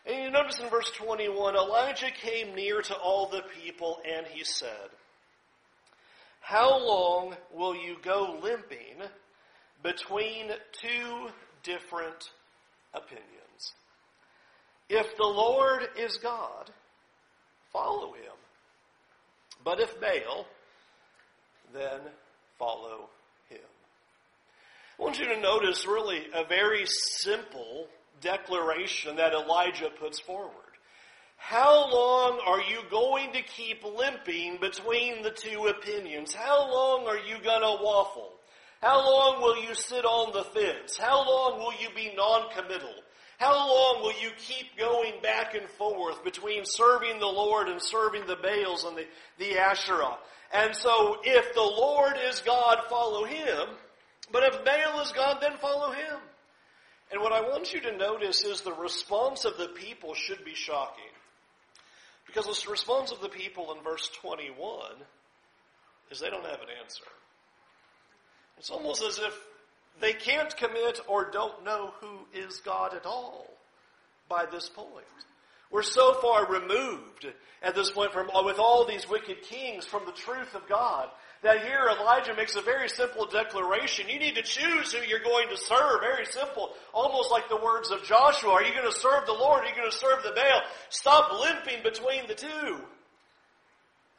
And 0.07 0.25
you 0.25 0.31
notice 0.31 0.59
in 0.59 0.69
verse 0.71 0.91
21, 0.97 1.55
Elijah 1.55 2.11
came 2.11 2.55
near 2.55 2.81
to 2.81 2.95
all 2.95 3.27
the 3.27 3.43
people 3.63 4.01
and 4.11 4.27
he 4.27 4.43
said, 4.43 4.89
How 6.41 6.79
long 6.79 7.37
will 7.55 7.77
you 7.77 7.97
go 8.03 8.39
limping 8.43 9.07
between 9.83 10.51
two 10.81 11.29
different 11.63 12.31
opinions. 12.95 13.75
If 14.89 15.17
the 15.17 15.25
Lord 15.25 15.89
is 15.99 16.19
God, 16.19 16.71
follow 17.73 18.13
him. 18.13 18.37
But 19.65 19.81
if 19.81 20.01
Baal, 20.01 20.47
then 21.73 22.01
follow 22.59 23.09
him. 23.49 23.59
I 24.99 25.03
want 25.03 25.19
you 25.19 25.27
to 25.27 25.41
notice 25.41 25.87
really 25.87 26.27
a 26.35 26.45
very 26.45 26.85
simple 26.87 27.87
declaration 28.21 29.17
that 29.17 29.33
Elijah 29.33 29.91
puts 29.99 30.21
forward. 30.21 30.53
How 31.37 31.91
long 31.91 32.41
are 32.47 32.61
you 32.61 32.83
going 32.89 33.33
to 33.33 33.43
keep 33.43 33.83
limping 33.85 34.59
between 34.61 35.23
the 35.23 35.31
two 35.31 35.67
opinions? 35.67 36.33
How 36.33 36.71
long 36.71 37.07
are 37.09 37.19
you 37.19 37.43
going 37.43 37.63
to 37.63 37.83
waffle? 37.83 38.31
How 38.83 38.99
long 38.99 39.41
will 39.41 39.63
you 39.63 39.75
sit 39.75 40.05
on 40.05 40.33
the 40.33 40.43
fence? 40.43 40.97
How 40.97 41.25
long 41.25 41.61
will 41.61 41.73
you 41.81 41.89
be 41.95 42.13
non-committal? 42.17 42.95
How 43.39 43.57
long 43.57 44.03
will 44.03 44.21
you 44.21 44.31
keep 44.37 44.77
going 44.77 45.15
back 45.23 45.55
and 45.55 45.69
forth 45.71 46.25
between 46.25 46.65
serving 46.65 47.21
the 47.21 47.27
Lord 47.27 47.69
and 47.69 47.81
serving 47.81 48.27
the 48.27 48.37
Baals 48.37 48.85
and 48.85 48.97
the, 48.97 49.07
the 49.39 49.57
Asherah? 49.59 50.17
And 50.53 50.75
so 50.75 51.19
if 51.23 51.55
the 51.55 51.61
Lord 51.61 52.15
is 52.29 52.41
God, 52.41 52.79
follow 52.91 53.25
Him. 53.25 53.69
But 54.33 54.43
if 54.53 54.65
Baal 54.65 55.01
is 55.01 55.13
God, 55.13 55.39
then 55.41 55.57
follow 55.59 55.93
Him. 55.93 56.19
And 57.13 57.21
what 57.21 57.33
I 57.33 57.41
want 57.41 57.73
you 57.73 57.81
to 57.83 57.97
notice 57.97 58.45
is 58.45 58.63
the 58.63 58.73
response 58.73 59.45
of 59.45 59.59
the 59.59 59.69
people 59.69 60.15
should 60.15 60.45
be 60.45 60.55
shocking. 60.55 61.05
Because 62.27 62.47
the 62.47 62.71
response 62.71 63.13
of 63.13 63.21
the 63.21 63.29
people 63.29 63.73
in 63.77 63.83
verse 63.85 64.11
21 64.21 64.57
is 66.11 66.21
they 66.21 66.31
don't 66.31 66.45
have 66.45 66.61
an 66.61 66.69
answer. 66.83 67.05
It's 68.63 68.71
almost 68.71 69.03
as 69.03 69.19
if 69.19 69.37
they 70.01 70.13
can't 70.13 70.57
commit 70.57 71.01
or 71.09 71.33
don't 71.33 71.65
know 71.65 71.93
who 72.01 72.21
is 72.33 72.59
God 72.59 72.95
at 72.95 73.07
all 73.07 73.49
by 74.29 74.47
this 74.53 74.69
point. 74.69 75.05
We're 75.73 75.83
so 75.83 76.15
far 76.23 76.47
removed 76.47 77.27
at 77.61 77.75
this 77.75 77.91
point 77.91 78.13
from, 78.13 78.31
with 78.45 78.61
all 78.61 78.87
these 78.87 79.09
wicked 79.11 79.43
kings 79.43 79.85
from 79.85 80.07
the 80.07 80.13
truth 80.13 80.55
of 80.55 80.69
God 80.69 81.09
that 81.43 81.65
here 81.65 81.91
Elijah 81.91 82.37
makes 82.37 82.55
a 82.55 82.61
very 82.61 82.89
simple 82.89 83.27
declaration. 83.27 84.09
You 84.09 84.21
need 84.21 84.37
to 84.37 84.43
choose 84.43 84.93
who 84.93 85.05
you're 85.09 85.25
going 85.25 85.49
to 85.49 85.57
serve. 85.57 85.99
Very 86.01 86.27
simple. 86.27 86.71
Almost 86.95 87.33
like 87.33 87.49
the 87.49 87.57
words 87.57 87.91
of 87.91 88.05
Joshua. 88.05 88.53
Are 88.53 88.63
you 88.63 88.73
going 88.73 88.89
to 88.89 88.97
serve 88.97 89.27
the 89.27 89.33
Lord? 89.33 89.65
Are 89.65 89.67
you 89.67 89.75
going 89.75 89.91
to 89.91 89.99
serve 89.99 90.23
the 90.23 90.37
Baal? 90.37 90.61
Stop 90.89 91.33
limping 91.41 91.83
between 91.83 92.29
the 92.29 92.35
two. 92.35 92.79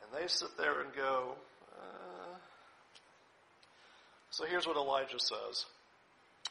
And 0.03 0.11
they 0.13 0.27
sit 0.27 0.49
there 0.57 0.81
and 0.81 0.93
go, 0.93 1.35
so 4.33 4.45
here's 4.45 4.65
what 4.65 4.77
Elijah 4.77 5.19
says. 5.19 5.65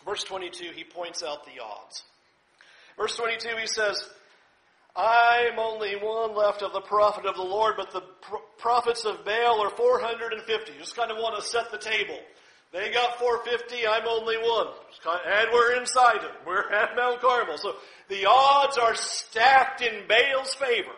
Verse 0.04 0.22
22, 0.22 0.66
he 0.72 0.84
points 0.84 1.24
out 1.24 1.44
the 1.44 1.60
odds. 1.60 2.04
Verse 2.96 3.16
22, 3.16 3.56
he 3.60 3.66
says, 3.66 4.08
I'm 4.94 5.58
only 5.58 5.96
one 5.96 6.36
left 6.36 6.62
of 6.62 6.72
the 6.72 6.80
prophet 6.80 7.26
of 7.26 7.34
the 7.34 7.42
Lord, 7.42 7.74
but 7.76 7.90
the 7.90 8.02
prophets 8.58 9.04
of 9.04 9.24
Baal 9.24 9.64
are 9.64 9.70
450. 9.70 10.72
Just 10.78 10.94
kind 10.94 11.10
of 11.10 11.16
want 11.16 11.42
to 11.42 11.42
set 11.42 11.72
the 11.72 11.78
table. 11.78 12.20
They 12.72 12.92
got 12.92 13.18
450, 13.18 13.84
I'm 13.84 14.06
only 14.06 14.36
one. 14.36 14.68
And 15.26 15.48
we're 15.52 15.74
in 15.74 15.84
Sidon. 15.84 16.30
We're 16.46 16.70
at 16.70 16.94
Mount 16.94 17.20
Carmel. 17.20 17.58
So 17.58 17.74
the 18.08 18.26
odds 18.30 18.78
are 18.78 18.94
stacked 18.94 19.82
in 19.82 20.06
Baal's 20.06 20.54
favor. 20.54 20.94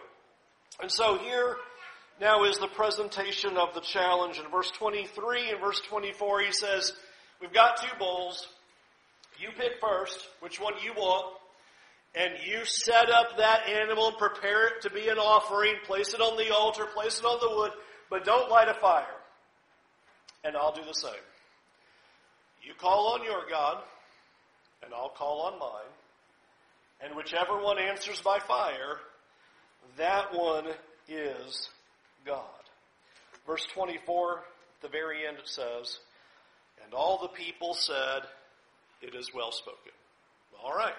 And 0.82 0.92
so 0.92 1.16
here 1.16 1.56
now 2.20 2.44
is 2.44 2.58
the 2.58 2.68
presentation 2.68 3.56
of 3.56 3.74
the 3.74 3.80
challenge. 3.80 4.38
In 4.38 4.50
verse 4.50 4.70
23 4.70 5.50
and 5.50 5.60
verse 5.60 5.80
24, 5.88 6.40
he 6.42 6.52
says, 6.52 6.92
We've 7.40 7.52
got 7.52 7.76
two 7.82 7.98
bowls. 7.98 8.46
You 9.38 9.48
pick 9.56 9.80
first 9.80 10.28
which 10.40 10.60
one 10.60 10.74
you 10.82 10.92
want, 10.92 11.36
and 12.14 12.34
you 12.46 12.64
set 12.64 13.10
up 13.10 13.36
that 13.38 13.68
animal 13.68 14.08
and 14.08 14.16
prepare 14.16 14.68
it 14.68 14.82
to 14.82 14.90
be 14.90 15.08
an 15.08 15.18
offering. 15.18 15.74
Place 15.84 16.14
it 16.14 16.20
on 16.20 16.36
the 16.36 16.54
altar, 16.54 16.86
place 16.94 17.18
it 17.18 17.24
on 17.24 17.40
the 17.40 17.56
wood, 17.56 17.72
but 18.10 18.24
don't 18.24 18.48
light 18.48 18.68
a 18.68 18.74
fire. 18.74 19.06
And 20.44 20.56
I'll 20.56 20.72
do 20.72 20.84
the 20.86 20.94
same. 20.94 21.12
You 22.62 22.74
call 22.78 23.14
on 23.14 23.24
your 23.24 23.42
God, 23.50 23.82
and 24.84 24.94
I'll 24.94 25.10
call 25.10 25.42
on 25.42 25.58
mine. 25.58 25.92
And 27.02 27.16
whichever 27.16 27.60
one 27.60 27.78
answers 27.78 28.20
by 28.20 28.38
fire, 28.38 28.98
that 29.98 30.32
one 30.32 30.66
is 31.08 31.68
God. 32.26 32.40
Verse 33.46 33.66
24, 33.74 34.42
the 34.82 34.88
very 34.88 35.26
end 35.26 35.38
it 35.38 35.48
says, 35.48 35.98
And 36.84 36.94
all 36.94 37.18
the 37.20 37.28
people 37.28 37.74
said, 37.74 38.22
It 39.02 39.14
is 39.14 39.30
well 39.34 39.52
spoken. 39.52 39.92
All 40.62 40.74
right. 40.74 40.94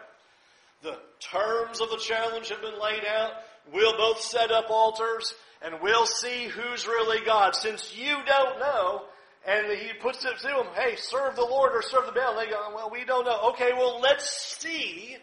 The 0.83 0.97
terms 1.19 1.81
of 1.81 1.89
the 1.89 1.97
challenge 1.97 2.49
have 2.49 2.61
been 2.61 2.79
laid 2.79 3.03
out. 3.05 3.31
We'll 3.73 3.97
both 3.97 4.21
set 4.21 4.51
up 4.51 4.69
altars 4.69 5.33
and 5.63 5.81
we'll 5.81 6.05
see 6.05 6.47
who's 6.47 6.85
really 6.85 7.25
God. 7.25 7.55
Since 7.55 7.95
you 7.97 8.17
don't 8.25 8.59
know, 8.59 9.01
and 9.47 9.67
he 9.77 9.93
puts 9.93 10.25
it 10.25 10.37
to 10.37 10.47
them, 10.47 10.67
hey, 10.75 10.95
serve 10.95 11.35
the 11.35 11.41
Lord 11.41 11.71
or 11.73 11.81
serve 11.81 12.05
the 12.05 12.11
Baal. 12.11 12.35
They 12.35 12.47
go, 12.47 12.71
well, 12.75 12.89
we 12.91 13.05
don't 13.05 13.25
know. 13.25 13.49
Okay, 13.49 13.71
well, 13.73 13.99
let's 13.99 14.57
see 14.59 15.17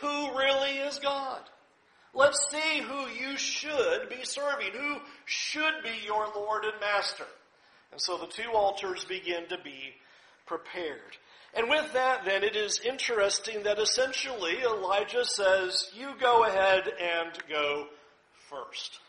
who 0.00 0.36
really 0.36 0.78
is 0.78 0.98
God. 0.98 1.40
Let's 2.14 2.48
see 2.50 2.80
who 2.80 3.08
you 3.08 3.36
should 3.36 4.08
be 4.08 4.24
serving, 4.24 4.72
who 4.72 4.96
should 5.24 5.82
be 5.82 6.04
your 6.04 6.26
Lord 6.34 6.64
and 6.64 6.80
Master. 6.80 7.26
And 7.92 8.00
so 8.00 8.18
the 8.18 8.26
two 8.26 8.50
altars 8.52 9.04
begin 9.04 9.46
to 9.48 9.58
be 9.62 9.94
prepared. 10.46 11.16
And 11.54 11.68
with 11.68 11.92
that, 11.94 12.24
then, 12.24 12.44
it 12.44 12.56
is 12.56 12.80
interesting 12.80 13.62
that 13.62 13.78
essentially 13.78 14.62
Elijah 14.62 15.24
says, 15.24 15.90
You 15.94 16.12
go 16.20 16.44
ahead 16.44 16.84
and 16.88 17.32
go 17.48 17.86
first. 18.50 19.00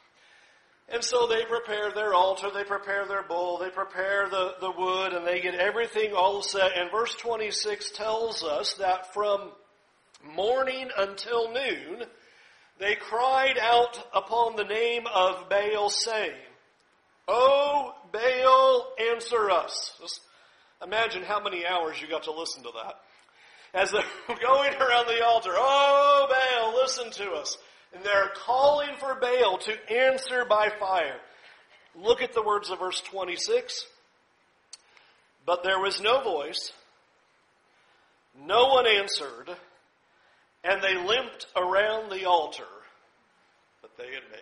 And 0.91 1.03
so 1.03 1.27
they 1.27 1.46
prepare 1.46 1.91
their 1.91 2.13
altar, 2.13 2.50
they 2.51 2.63
prepare 2.63 3.06
their 3.06 3.22
bull, 3.22 3.60
they 3.60 3.70
prepare 3.70 4.27
the, 4.27 4.56
the 4.60 4.72
wood, 4.72 5.13
and 5.13 5.25
they 5.25 5.39
get 5.39 5.53
everything 5.53 6.13
all 6.13 6.41
set. 6.41 6.75
And 6.75 6.89
verse 6.89 7.13
26 7.15 7.91
tells 7.91 8.44
us 8.44 8.74
that 8.75 9.13
from 9.13 9.51
morning 10.24 10.89
until 10.98 11.53
noon, 11.53 12.06
they 12.79 12.95
cried 12.95 13.57
out 13.62 14.01
upon 14.13 14.55
the 14.55 14.63
name 14.63 15.03
of 15.13 15.50
Baal, 15.50 15.89
saying, 15.89 16.31
Oh, 17.27 17.93
Baal, 18.12 18.88
answer 19.13 19.51
us. 19.51 19.93
Just 20.01 20.21
imagine 20.83 21.24
how 21.24 21.41
many 21.43 21.65
hours 21.65 22.01
you 22.01 22.07
got 22.07 22.24
to 22.24 22.31
listen 22.31 22.63
to 22.63 22.69
that. 22.83 22.95
As 23.74 23.91
they're 23.91 24.38
going 24.41 24.74
around 24.74 25.07
the 25.07 25.24
altar, 25.24 25.51
Oh, 25.53 26.27
Baal, 26.29 26.81
listen 26.81 27.12
to 27.12 27.31
us. 27.33 27.57
And 27.93 28.03
they're 28.03 28.31
calling 28.45 28.95
for 28.98 29.15
Baal 29.15 29.57
to 29.57 29.91
answer 29.91 30.45
by 30.45 30.69
fire. 30.79 31.19
Look 31.95 32.21
at 32.21 32.33
the 32.33 32.43
words 32.43 32.69
of 32.69 32.79
verse 32.79 33.01
26. 33.01 33.86
But 35.45 35.63
there 35.63 35.79
was 35.79 36.00
no 36.01 36.21
voice. 36.21 36.71
No 38.45 38.67
one 38.67 38.88
answered 38.88 39.50
and 40.63 40.82
they 40.82 40.96
limped 40.96 41.48
around 41.56 42.12
the 42.12 42.25
altar 42.25 42.63
that 43.82 43.96
they 43.98 44.13
had 44.13 44.24
made. 44.32 44.42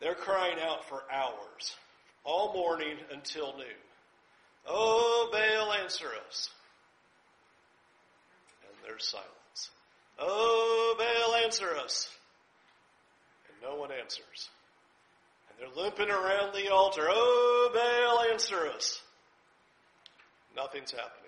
They're 0.00 0.14
crying 0.14 0.58
out 0.60 0.88
for 0.88 1.02
hours, 1.12 1.76
all 2.24 2.54
morning 2.54 2.96
until 3.12 3.56
noon. 3.56 3.66
Oh, 4.66 5.28
Baal, 5.30 5.72
answer 5.72 6.08
us. 6.28 6.48
And 8.66 8.72
there's 8.84 9.06
silence. 9.06 9.70
Oh, 10.18 10.94
Baal, 10.98 11.34
answer 11.44 11.76
us. 11.76 12.08
And 13.48 13.70
no 13.70 13.78
one 13.78 13.90
answers. 13.92 14.48
And 15.48 15.58
they're 15.58 15.84
limping 15.84 16.10
around 16.10 16.54
the 16.54 16.72
altar. 16.72 17.06
Oh, 17.08 17.70
Baal, 17.74 18.32
answer 18.32 18.68
us. 18.74 19.02
Nothing's 20.56 20.92
happening. 20.92 21.19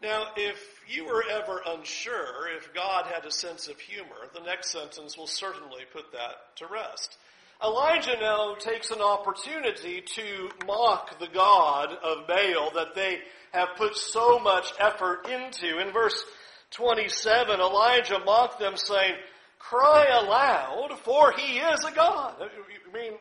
Now, 0.00 0.28
if 0.36 0.58
you 0.86 1.06
were 1.06 1.24
ever 1.28 1.60
unsure 1.66 2.48
if 2.56 2.72
God 2.72 3.06
had 3.06 3.26
a 3.26 3.32
sense 3.32 3.66
of 3.66 3.80
humor, 3.80 4.28
the 4.32 4.40
next 4.40 4.70
sentence 4.70 5.18
will 5.18 5.26
certainly 5.26 5.82
put 5.92 6.12
that 6.12 6.56
to 6.56 6.66
rest. 6.66 7.18
Elijah 7.62 8.16
now 8.20 8.54
takes 8.54 8.92
an 8.92 9.00
opportunity 9.00 10.00
to 10.00 10.50
mock 10.66 11.18
the 11.18 11.26
God 11.26 11.92
of 11.92 12.28
Baal 12.28 12.70
that 12.74 12.94
they 12.94 13.18
have 13.52 13.70
put 13.76 13.96
so 13.96 14.38
much 14.38 14.72
effort 14.78 15.26
into. 15.28 15.80
In 15.80 15.92
verse 15.92 16.24
27, 16.70 17.58
Elijah 17.58 18.20
mocked 18.24 18.60
them 18.60 18.76
saying, 18.76 19.14
cry 19.58 20.06
aloud, 20.06 20.96
for 21.02 21.32
he 21.32 21.58
is 21.58 21.84
a 21.84 21.90
God. 21.92 22.36
I 22.40 22.96
mean, 22.96 23.14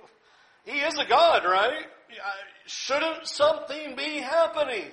he 0.64 0.80
is 0.82 0.96
a 1.00 1.06
God, 1.06 1.44
right? 1.44 1.88
Shouldn't 2.68 3.28
something 3.28 3.96
be 3.96 4.20
happening? 4.20 4.92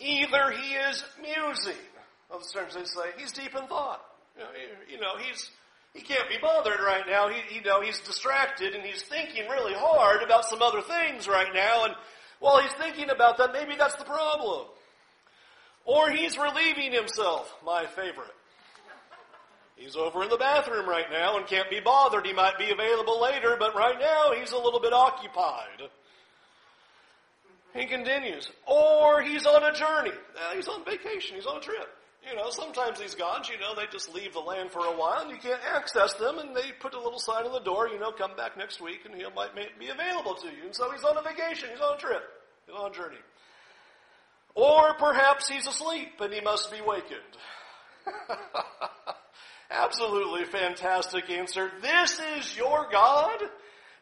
Either 0.00 0.50
he 0.50 0.74
is 0.74 1.04
musing. 1.20 1.76
Other 2.32 2.44
they 2.74 2.84
say 2.84 3.10
he's 3.18 3.32
deep 3.32 3.54
in 3.54 3.66
thought. 3.66 4.02
You 4.36 4.42
know, 4.42 4.50
you 4.92 5.00
know, 5.00 5.16
he's 5.18 5.50
he 5.92 6.00
can't 6.00 6.28
be 6.28 6.38
bothered 6.40 6.80
right 6.80 7.04
now. 7.08 7.28
He, 7.28 7.56
you 7.56 7.62
know, 7.62 7.80
he's 7.80 8.00
distracted 8.00 8.74
and 8.74 8.84
he's 8.84 9.02
thinking 9.02 9.48
really 9.48 9.74
hard 9.74 10.22
about 10.22 10.44
some 10.44 10.62
other 10.62 10.82
things 10.82 11.26
right 11.26 11.52
now. 11.52 11.84
And 11.84 11.94
while 12.38 12.62
he's 12.62 12.72
thinking 12.72 13.10
about 13.10 13.38
that, 13.38 13.52
maybe 13.52 13.74
that's 13.76 13.96
the 13.96 14.04
problem. 14.04 14.66
Or 15.84 16.10
he's 16.10 16.38
relieving 16.38 16.92
himself. 16.92 17.52
My 17.64 17.86
favorite. 17.86 18.30
He's 19.74 19.96
over 19.96 20.22
in 20.22 20.28
the 20.28 20.36
bathroom 20.36 20.88
right 20.88 21.10
now 21.10 21.38
and 21.38 21.46
can't 21.46 21.70
be 21.70 21.80
bothered. 21.80 22.26
He 22.26 22.34
might 22.34 22.58
be 22.58 22.70
available 22.70 23.20
later, 23.20 23.56
but 23.58 23.74
right 23.74 23.98
now 23.98 24.32
he's 24.38 24.52
a 24.52 24.58
little 24.58 24.80
bit 24.80 24.92
occupied. 24.92 25.88
He 27.74 27.86
continues. 27.86 28.50
Or 28.66 29.22
he's 29.22 29.46
on 29.46 29.62
a 29.62 29.72
journey. 29.72 30.10
Uh, 30.10 30.54
he's 30.54 30.68
on 30.68 30.84
vacation. 30.84 31.36
He's 31.36 31.46
on 31.46 31.58
a 31.58 31.60
trip. 31.60 31.88
You 32.28 32.36
know, 32.36 32.50
sometimes 32.50 32.98
these 32.98 33.14
gods, 33.14 33.48
you 33.48 33.58
know, 33.58 33.74
they 33.74 33.86
just 33.90 34.12
leave 34.14 34.34
the 34.34 34.40
land 34.40 34.70
for 34.70 34.80
a 34.80 34.96
while 34.96 35.22
and 35.22 35.30
you 35.30 35.38
can't 35.38 35.60
access 35.74 36.12
them 36.14 36.38
and 36.38 36.54
they 36.54 36.72
put 36.78 36.92
a 36.92 37.00
little 37.00 37.18
sign 37.18 37.46
on 37.46 37.52
the 37.52 37.60
door, 37.60 37.88
you 37.88 37.98
know, 37.98 38.12
come 38.12 38.36
back 38.36 38.58
next 38.58 38.80
week 38.80 39.00
and 39.06 39.14
he 39.14 39.24
might 39.34 39.54
be 39.78 39.88
available 39.88 40.34
to 40.34 40.46
you. 40.48 40.64
And 40.66 40.74
so 40.74 40.90
he's 40.90 41.02
on 41.02 41.16
a 41.16 41.22
vacation. 41.22 41.70
He's 41.72 41.80
on 41.80 41.96
a 41.96 41.98
trip. 41.98 42.22
He's 42.66 42.76
on 42.76 42.90
a 42.90 42.94
journey. 42.94 43.16
Or 44.54 44.94
perhaps 44.94 45.48
he's 45.48 45.66
asleep 45.66 46.20
and 46.20 46.32
he 46.32 46.40
must 46.40 46.70
be 46.70 46.82
wakened. 46.82 47.20
Absolutely 49.70 50.44
fantastic 50.44 51.30
answer. 51.30 51.70
This 51.80 52.20
is 52.36 52.56
your 52.56 52.88
God? 52.92 53.38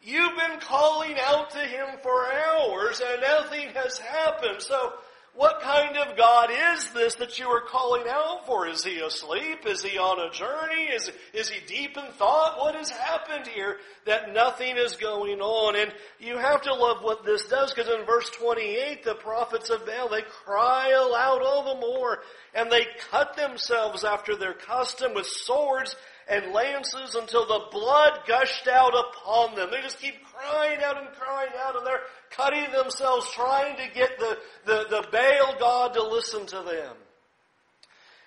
You've 0.01 0.37
been 0.37 0.59
calling 0.61 1.15
out 1.21 1.51
to 1.51 1.59
him 1.59 1.87
for 2.01 2.31
hours 2.31 3.01
and 3.05 3.21
nothing 3.21 3.69
has 3.73 3.97
happened. 3.99 4.61
So 4.61 4.93
what 5.35 5.61
kind 5.61 5.95
of 5.95 6.17
God 6.17 6.49
is 6.73 6.89
this 6.91 7.15
that 7.15 7.37
you 7.39 7.47
are 7.47 7.61
calling 7.61 8.03
out 8.09 8.45
for? 8.45 8.67
Is 8.67 8.83
he 8.83 8.99
asleep? 8.99 9.65
Is 9.65 9.83
he 9.83 9.97
on 9.97 10.19
a 10.19 10.31
journey? 10.31 10.87
Is, 10.93 11.11
is 11.33 11.49
he 11.49 11.65
deep 11.65 11.97
in 11.97 12.11
thought? 12.13 12.57
What 12.59 12.75
has 12.75 12.89
happened 12.89 13.47
here 13.47 13.77
that 14.05 14.33
nothing 14.33 14.75
is 14.77 14.95
going 14.95 15.39
on? 15.39 15.75
And 15.75 15.93
you 16.19 16.37
have 16.37 16.63
to 16.63 16.73
love 16.73 17.03
what 17.03 17.23
this 17.23 17.45
does 17.47 17.73
because 17.73 17.89
in 17.89 18.05
verse 18.05 18.29
28, 18.31 19.03
the 19.03 19.15
prophets 19.15 19.69
of 19.69 19.85
Baal, 19.85 20.09
they 20.09 20.23
cry 20.23 20.89
aloud 20.89 21.41
all 21.41 21.73
the 21.73 21.79
more 21.79 22.19
and 22.53 22.71
they 22.71 22.87
cut 23.11 23.37
themselves 23.37 24.03
after 24.03 24.35
their 24.35 24.53
custom 24.53 25.13
with 25.13 25.27
swords 25.27 25.95
and 26.29 26.53
lances 26.53 27.15
until 27.15 27.45
the 27.45 27.65
blood 27.71 28.19
gushed 28.27 28.67
out 28.67 28.93
upon 28.93 29.55
them. 29.55 29.69
They 29.71 29.81
just 29.81 29.99
keep 29.99 30.13
crying 30.25 30.79
out 30.83 30.97
and 30.97 31.07
crying 31.15 31.51
out 31.59 31.75
and 31.75 31.85
they're 31.85 32.01
cutting 32.29 32.71
themselves 32.71 33.31
trying 33.31 33.75
to 33.77 33.93
get 33.93 34.19
the, 34.19 34.37
the, 34.65 34.85
the 34.89 35.07
Baal 35.11 35.55
God 35.59 35.93
to 35.95 36.03
listen 36.03 36.45
to 36.45 36.63
them. 36.63 36.95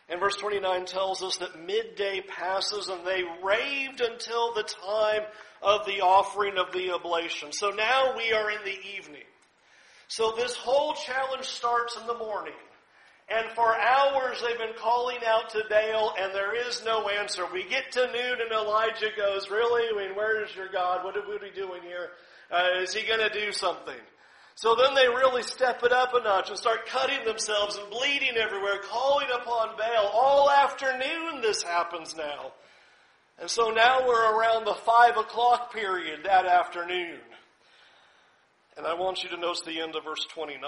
And 0.09 0.21
verse 0.21 0.37
29 0.37 0.85
tells 0.85 1.23
us 1.23 1.39
that 1.39 1.65
midday 1.65 2.21
passes 2.21 2.89
and 2.89 3.07
they 3.07 3.23
raved 3.43 4.01
until 4.01 4.53
the 4.53 4.65
time 4.65 5.23
of 5.63 5.87
the 5.87 6.01
offering 6.01 6.59
of 6.59 6.73
the 6.73 6.91
oblation. 6.91 7.53
So 7.53 7.71
now 7.71 8.17
we 8.17 8.33
are 8.33 8.51
in 8.51 8.65
the 8.65 8.77
evening. 8.99 9.23
So 10.09 10.35
this 10.37 10.57
whole 10.57 10.95
challenge 10.95 11.45
starts 11.45 11.97
in 11.97 12.07
the 12.07 12.19
morning. 12.19 12.53
And 13.29 13.49
for 13.55 13.75
hours 13.75 14.43
they've 14.43 14.59
been 14.59 14.77
calling 14.79 15.19
out 15.27 15.51
to 15.51 15.63
Baal 15.71 16.15
and 16.19 16.35
there 16.35 16.55
is 16.69 16.85
no 16.85 17.09
answer. 17.09 17.45
We 17.53 17.65
get 17.65 17.93
to 17.93 18.07
noon 18.13 18.39
and 18.43 18.53
Elijah 18.53 19.11
goes, 19.17 19.51
really? 19.51 19.85
I 19.89 20.07
mean, 20.07 20.17
where 20.17 20.45
is 20.45 20.55
your 20.55 20.69
God? 20.69 21.05
What 21.05 21.17
are 21.17 21.29
we 21.29 21.51
doing 21.51 21.83
here? 21.83 22.11
Uh, 22.51 22.83
is 22.83 22.93
he 22.93 23.07
going 23.07 23.21
to 23.21 23.31
do 23.31 23.53
something? 23.53 23.95
So 24.55 24.75
then 24.75 24.95
they 24.95 25.09
really 25.09 25.43
step 25.43 25.83
it 25.83 25.93
up 25.93 26.13
a 26.15 26.23
notch 26.23 26.51
and 26.51 26.59
start 26.59 26.87
cutting 26.87 27.25
themselves 27.25 27.79
and 27.79 27.91
bleeding 27.91 28.37
everywhere, 28.37 28.81
calling 28.83 29.29
upon 29.35 29.77
Baal. 29.79 30.11
All 30.13 30.51
afternoon 30.51 31.41
this 31.41 31.63
happens 31.63 32.15
now. 32.17 32.53
And 33.39 33.51
so 33.51 33.71
now 33.71 34.07
we're 34.07 34.39
around 34.39 34.67
the 34.67 34.75
five 34.75 35.17
o'clock 35.17 35.73
period 35.73 36.21
that 36.25 36.45
afternoon. 36.45 37.19
And 38.77 38.87
I 38.87 38.95
want 38.95 39.23
you 39.23 39.31
to 39.31 39.37
notice 39.37 39.63
the 39.63 39.81
end 39.81 39.97
of 39.97 40.05
verse 40.05 40.27
29. 40.33 40.61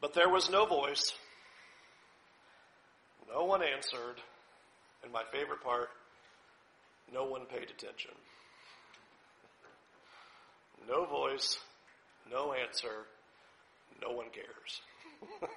But 0.00 0.14
there 0.14 0.28
was 0.28 0.50
no 0.50 0.66
voice. 0.66 1.12
No 3.32 3.44
one 3.44 3.62
answered. 3.62 4.20
And 5.02 5.12
my 5.12 5.22
favorite 5.32 5.62
part, 5.62 5.90
no 7.12 7.24
one 7.24 7.46
paid 7.46 7.70
attention. 7.70 8.10
No 10.88 11.04
voice, 11.04 11.58
no 12.30 12.54
answer, 12.54 13.06
no 14.02 14.12
one 14.12 14.26
cares. 14.32 14.80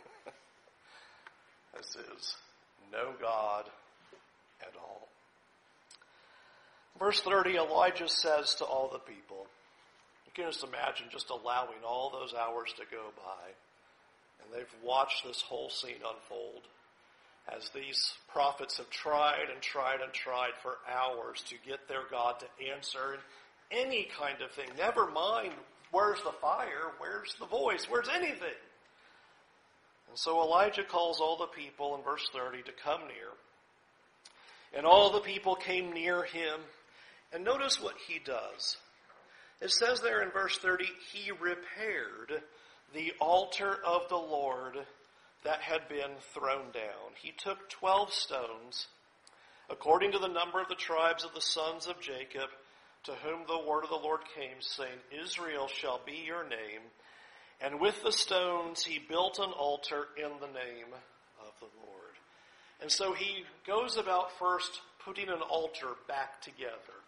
this 1.77 1.95
is 1.95 2.35
no 2.91 3.13
God 3.19 3.65
at 4.61 4.73
all. 4.77 5.07
Verse 6.99 7.21
30, 7.21 7.57
Elijah 7.57 8.09
says 8.09 8.55
to 8.55 8.65
all 8.65 8.89
the 8.91 8.99
people, 8.99 9.47
you 10.25 10.31
can 10.33 10.51
just 10.51 10.63
imagine 10.63 11.07
just 11.09 11.29
allowing 11.29 11.83
all 11.85 12.09
those 12.09 12.33
hours 12.33 12.73
to 12.77 12.83
go 12.91 13.11
by. 13.15 13.53
And 14.39 14.53
they've 14.53 14.83
watched 14.83 15.25
this 15.25 15.41
whole 15.41 15.69
scene 15.69 15.95
unfold 15.95 16.67
as 17.55 17.69
these 17.69 18.13
prophets 18.31 18.77
have 18.77 18.89
tried 18.89 19.49
and 19.51 19.61
tried 19.61 20.01
and 20.01 20.13
tried 20.13 20.53
for 20.61 20.77
hours 20.89 21.43
to 21.49 21.55
get 21.67 21.87
their 21.87 22.03
God 22.09 22.35
to 22.39 22.71
answer 22.73 23.17
any 23.71 24.07
kind 24.19 24.41
of 24.41 24.51
thing. 24.51 24.69
Never 24.77 25.09
mind 25.09 25.53
where's 25.91 26.21
the 26.23 26.33
fire, 26.41 26.93
where's 26.99 27.35
the 27.39 27.45
voice, 27.45 27.85
where's 27.89 28.09
anything. 28.09 28.59
And 30.09 30.17
so 30.17 30.41
Elijah 30.41 30.83
calls 30.83 31.19
all 31.19 31.37
the 31.37 31.47
people 31.47 31.95
in 31.95 32.03
verse 32.03 32.27
30 32.33 32.63
to 32.63 32.71
come 32.83 33.01
near. 33.01 33.31
And 34.73 34.85
all 34.85 35.11
the 35.11 35.21
people 35.21 35.55
came 35.55 35.93
near 35.93 36.23
him. 36.23 36.59
And 37.33 37.43
notice 37.43 37.81
what 37.81 37.95
he 38.07 38.19
does. 38.19 38.77
It 39.61 39.71
says 39.71 40.01
there 40.01 40.21
in 40.21 40.31
verse 40.31 40.57
30, 40.57 40.85
he 41.13 41.31
repaired 41.31 42.41
the 42.93 43.13
altar 43.19 43.77
of 43.85 44.09
the 44.09 44.17
Lord 44.17 44.77
that 45.43 45.61
had 45.61 45.87
been 45.87 46.11
thrown 46.33 46.71
down. 46.73 47.15
He 47.21 47.31
took 47.37 47.69
12 47.69 48.13
stones, 48.13 48.87
according 49.69 50.11
to 50.11 50.19
the 50.19 50.27
number 50.27 50.61
of 50.61 50.67
the 50.67 50.75
tribes 50.75 51.23
of 51.23 51.33
the 51.33 51.41
sons 51.41 51.87
of 51.87 51.99
Jacob, 51.99 52.49
to 53.05 53.13
whom 53.13 53.41
the 53.47 53.67
word 53.67 53.83
of 53.83 53.89
the 53.89 53.95
Lord 53.95 54.21
came, 54.35 54.57
saying, 54.59 54.99
Israel 55.23 55.67
shall 55.67 55.99
be 56.05 56.23
your 56.25 56.43
name. 56.43 56.81
And 57.59 57.79
with 57.79 58.01
the 58.03 58.11
stones 58.11 58.83
he 58.83 58.99
built 58.99 59.39
an 59.39 59.51
altar 59.51 60.07
in 60.17 60.31
the 60.39 60.47
name 60.47 60.93
of 61.39 61.53
the 61.59 61.67
Lord. 61.85 62.15
And 62.81 62.91
so 62.91 63.13
he 63.13 63.43
goes 63.65 63.97
about 63.97 64.37
first 64.37 64.81
putting 65.05 65.29
an 65.29 65.41
altar 65.41 65.87
back 66.07 66.41
together. 66.41 67.00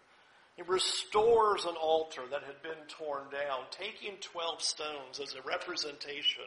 He 0.55 0.61
restores 0.61 1.65
an 1.65 1.75
altar 1.75 2.21
that 2.29 2.43
had 2.43 2.61
been 2.61 2.85
torn 2.87 3.23
down, 3.31 3.63
taking 3.71 4.17
12 4.21 4.61
stones 4.61 5.19
as 5.21 5.33
a 5.33 5.47
representation 5.47 6.45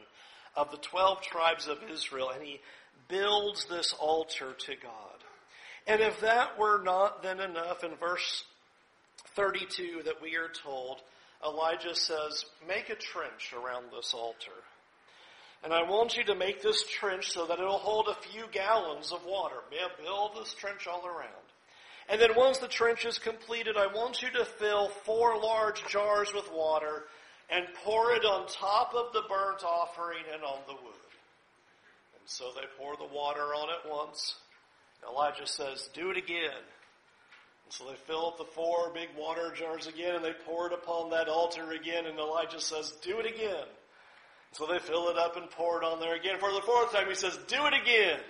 of 0.55 0.71
the 0.71 0.77
12 0.79 1.23
tribes 1.23 1.67
of 1.67 1.79
Israel, 1.93 2.31
and 2.31 2.43
he 2.43 2.61
builds 3.09 3.67
this 3.67 3.93
altar 3.99 4.53
to 4.53 4.73
God. 4.77 5.25
And 5.87 6.01
if 6.01 6.21
that 6.21 6.59
were 6.59 6.83
not 6.83 7.23
then 7.23 7.41
enough, 7.41 7.85
in 7.85 7.95
verse 7.97 8.45
32 9.35 10.03
that 10.05 10.23
we 10.23 10.37
are 10.37 10.49
told, 10.49 11.01
Elijah 11.45 11.95
says, 11.95 12.45
make 12.67 12.89
a 12.89 12.95
trench 12.95 13.53
around 13.53 13.87
this 13.93 14.15
altar. 14.15 14.53
And 15.63 15.73
I 15.73 15.83
want 15.83 16.17
you 16.17 16.25
to 16.25 16.35
make 16.35 16.63
this 16.63 16.85
trench 16.85 17.31
so 17.33 17.47
that 17.47 17.59
it'll 17.59 17.79
hold 17.79 18.09
a 18.09 18.29
few 18.31 18.45
gallons 18.53 19.13
of 19.13 19.25
water. 19.27 19.57
Build 20.03 20.31
this 20.37 20.55
trench 20.55 20.87
all 20.87 21.07
around. 21.07 21.47
And 22.09 22.21
then 22.21 22.37
once 22.37 22.59
the 22.59 22.69
trench 22.69 23.05
is 23.05 23.19
completed, 23.19 23.77
I 23.77 23.87
want 23.87 24.23
you 24.23 24.31
to 24.39 24.45
fill 24.45 24.89
four 24.89 25.41
large 25.41 25.85
jars 25.89 26.33
with 26.33 26.51
water 26.53 27.05
and 27.51 27.67
pour 27.85 28.13
it 28.13 28.25
on 28.25 28.47
top 28.49 28.95
of 28.95 29.13
the 29.13 29.23
burnt 29.29 29.65
offering 29.65 30.23
and 30.33 30.43
on 30.43 30.59
the 30.67 30.75
wood. 30.75 31.13
And 32.19 32.27
so 32.27 32.47
they 32.55 32.67
pour 32.79 32.97
the 32.97 33.13
water 33.13 33.41
on 33.41 33.69
it 33.71 33.91
once, 33.91 34.37
Elijah 35.09 35.47
says, 35.47 35.89
Do 35.95 36.11
it 36.11 36.17
again. 36.17 36.63
And 37.65 37.73
so 37.73 37.85
they 37.89 37.97
fill 38.07 38.27
up 38.27 38.39
the 38.39 38.45
four 38.45 38.91
big 38.95 39.09
water 39.19 39.53
jars 39.55 39.87
again 39.89 40.15
and 40.15 40.25
they 40.25 40.35
pour 40.45 40.69
it 40.69 40.73
upon 40.73 41.11
that 41.11 41.29
altar 41.29 41.73
again. 41.73 42.07
And 42.07 42.19
Elijah 42.19 42.61
says, 42.61 42.93
Do 43.03 43.19
it 43.19 43.27
again. 43.27 43.67
So 44.53 44.67
they 44.67 44.79
fill 44.79 45.09
it 45.11 45.19
up 45.19 45.37
and 45.37 45.51
pour 45.51 45.83
it 45.83 45.85
on 45.85 46.01
there 46.01 46.15
again. 46.15 46.39
For 46.39 46.53
the 46.53 46.63
fourth 46.63 46.93
time, 46.93 47.09
he 47.09 47.15
says, 47.15 47.37
Do 47.49 47.67
it 47.67 47.75
again. 47.75 48.21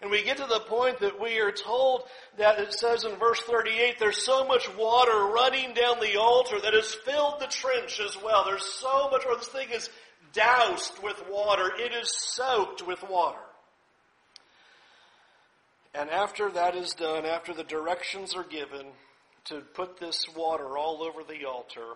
And 0.00 0.10
we 0.10 0.24
get 0.24 0.38
to 0.38 0.46
the 0.46 0.60
point 0.60 1.00
that 1.00 1.20
we 1.20 1.40
are 1.40 1.52
told 1.52 2.04
that 2.38 2.58
it 2.58 2.72
says 2.72 3.04
in 3.04 3.16
verse 3.16 3.40
38, 3.40 3.98
there's 3.98 4.24
so 4.24 4.46
much 4.46 4.66
water 4.76 5.26
running 5.26 5.74
down 5.74 6.00
the 6.00 6.18
altar 6.18 6.58
that 6.62 6.72
has 6.72 6.94
filled 6.94 7.38
the 7.38 7.46
trench 7.46 8.00
as 8.00 8.16
well. 8.22 8.44
There's 8.44 8.64
so 8.64 9.10
much 9.10 9.26
water. 9.26 9.38
This 9.38 9.48
thing 9.48 9.68
is 9.70 9.90
doused 10.32 11.02
with 11.02 11.22
water. 11.30 11.70
It 11.76 11.92
is 11.92 12.10
soaked 12.10 12.86
with 12.86 13.02
water. 13.10 13.38
And 15.94 16.08
after 16.08 16.50
that 16.52 16.76
is 16.76 16.94
done, 16.94 17.26
after 17.26 17.52
the 17.52 17.64
directions 17.64 18.34
are 18.34 18.44
given 18.44 18.86
to 19.46 19.60
put 19.74 19.98
this 19.98 20.24
water 20.34 20.78
all 20.78 21.02
over 21.02 21.22
the 21.24 21.44
altar, 21.44 21.94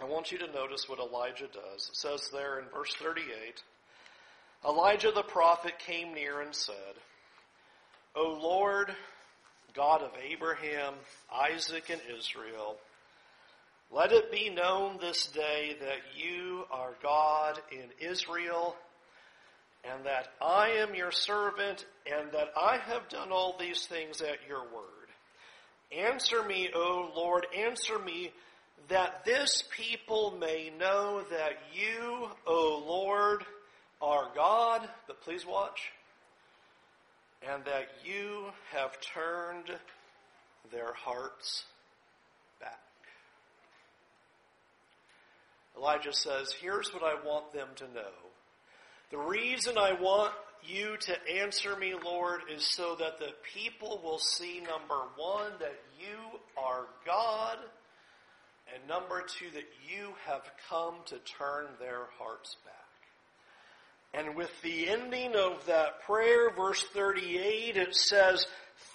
I 0.00 0.04
want 0.04 0.30
you 0.30 0.38
to 0.38 0.52
notice 0.52 0.88
what 0.88 1.00
Elijah 1.00 1.48
does. 1.52 1.88
It 1.88 1.96
says 1.96 2.30
there 2.32 2.60
in 2.60 2.66
verse 2.66 2.94
38 2.94 3.62
Elijah 4.64 5.12
the 5.14 5.22
prophet 5.22 5.78
came 5.78 6.14
near 6.14 6.40
and 6.40 6.54
said, 6.54 6.74
O 8.14 8.38
Lord, 8.42 8.94
God 9.74 10.02
of 10.02 10.10
Abraham, 10.30 10.94
Isaac, 11.32 11.90
and 11.90 12.00
Israel, 12.18 12.76
let 13.92 14.12
it 14.12 14.30
be 14.30 14.50
known 14.50 14.98
this 15.00 15.26
day 15.28 15.76
that 15.80 15.98
you 16.16 16.64
are 16.70 16.92
God 17.02 17.60
in 17.72 18.08
Israel 18.08 18.76
and 19.84 20.04
that 20.04 20.28
I 20.42 20.68
am 20.80 20.94
your 20.94 21.10
servant, 21.10 21.86
and 22.06 22.32
that 22.32 22.52
I 22.56 22.76
have 22.76 23.08
done 23.08 23.32
all 23.32 23.56
these 23.58 23.86
things 23.86 24.20
at 24.20 24.36
your 24.46 24.60
word. 24.60 24.84
Answer 25.90 26.42
me, 26.42 26.68
O 26.74 27.10
Lord, 27.16 27.46
answer 27.56 27.98
me, 27.98 28.30
that 28.88 29.24
this 29.24 29.64
people 29.74 30.36
may 30.38 30.70
know 30.78 31.22
that 31.30 31.52
you, 31.72 32.28
O 32.46 32.84
Lord, 32.86 33.44
are 34.00 34.28
God, 34.34 34.88
but 35.06 35.20
please 35.22 35.46
watch, 35.46 35.92
and 37.48 37.64
that 37.64 37.88
you 38.04 38.46
have 38.72 38.98
turned 39.00 39.70
their 40.72 40.92
hearts 40.94 41.64
back. 42.60 42.80
Elijah 45.76 46.12
says, 46.12 46.54
Here's 46.60 46.92
what 46.92 47.02
I 47.02 47.14
want 47.26 47.52
them 47.52 47.68
to 47.76 47.84
know 47.84 48.30
the 49.10 49.18
reason 49.18 49.76
I 49.76 50.00
want 50.00 50.32
you 50.62 50.96
to 50.96 51.42
answer 51.42 51.74
me, 51.76 51.94
Lord, 52.04 52.42
is 52.54 52.64
so 52.64 52.94
that 52.96 53.18
the 53.18 53.32
people 53.54 54.00
will 54.04 54.18
see, 54.20 54.60
number 54.60 55.02
one, 55.16 55.52
that 55.58 55.80
you 55.98 56.38
are 56.56 56.86
God, 57.04 57.58
and 58.72 58.86
number 58.86 59.22
two, 59.22 59.46
that 59.54 59.68
you 59.88 60.10
have 60.26 60.42
come 60.68 60.94
to 61.06 61.16
turn 61.38 61.66
their 61.80 62.06
hearts 62.18 62.56
back. 62.64 62.79
And 64.12 64.34
with 64.34 64.50
the 64.62 64.88
ending 64.88 65.36
of 65.36 65.66
that 65.66 66.02
prayer, 66.02 66.50
verse 66.56 66.84
38, 66.92 67.76
it 67.76 67.94
says, 67.94 68.46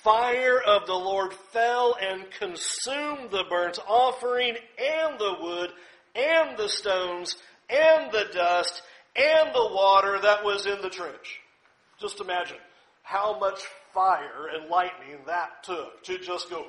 Fire 0.04 0.60
of 0.60 0.86
the 0.86 0.94
Lord 0.94 1.34
fell 1.52 1.96
and 2.00 2.30
consumed 2.32 3.32
the 3.32 3.46
burnt 3.50 3.80
offering 3.88 4.56
and 4.78 5.18
the 5.18 5.36
wood 5.40 5.72
and 6.14 6.58
the 6.58 6.70
stones 6.70 7.36
and 7.70 8.12
the 8.12 8.26
dust 8.34 8.82
and 9.16 9.54
the 9.54 9.70
water 9.74 10.20
that 10.22 10.44
was 10.44 10.66
in 10.66 10.82
the 10.82 10.90
trench. 10.90 11.40
Just 12.00 12.20
imagine 12.20 12.58
how 13.04 13.40
much 13.40 13.62
fire 13.94 14.48
and 14.54 14.70
lightning 14.70 15.18
that 15.26 15.64
took 15.64 16.04
to 16.04 16.20
just 16.20 16.50
go, 16.50 16.66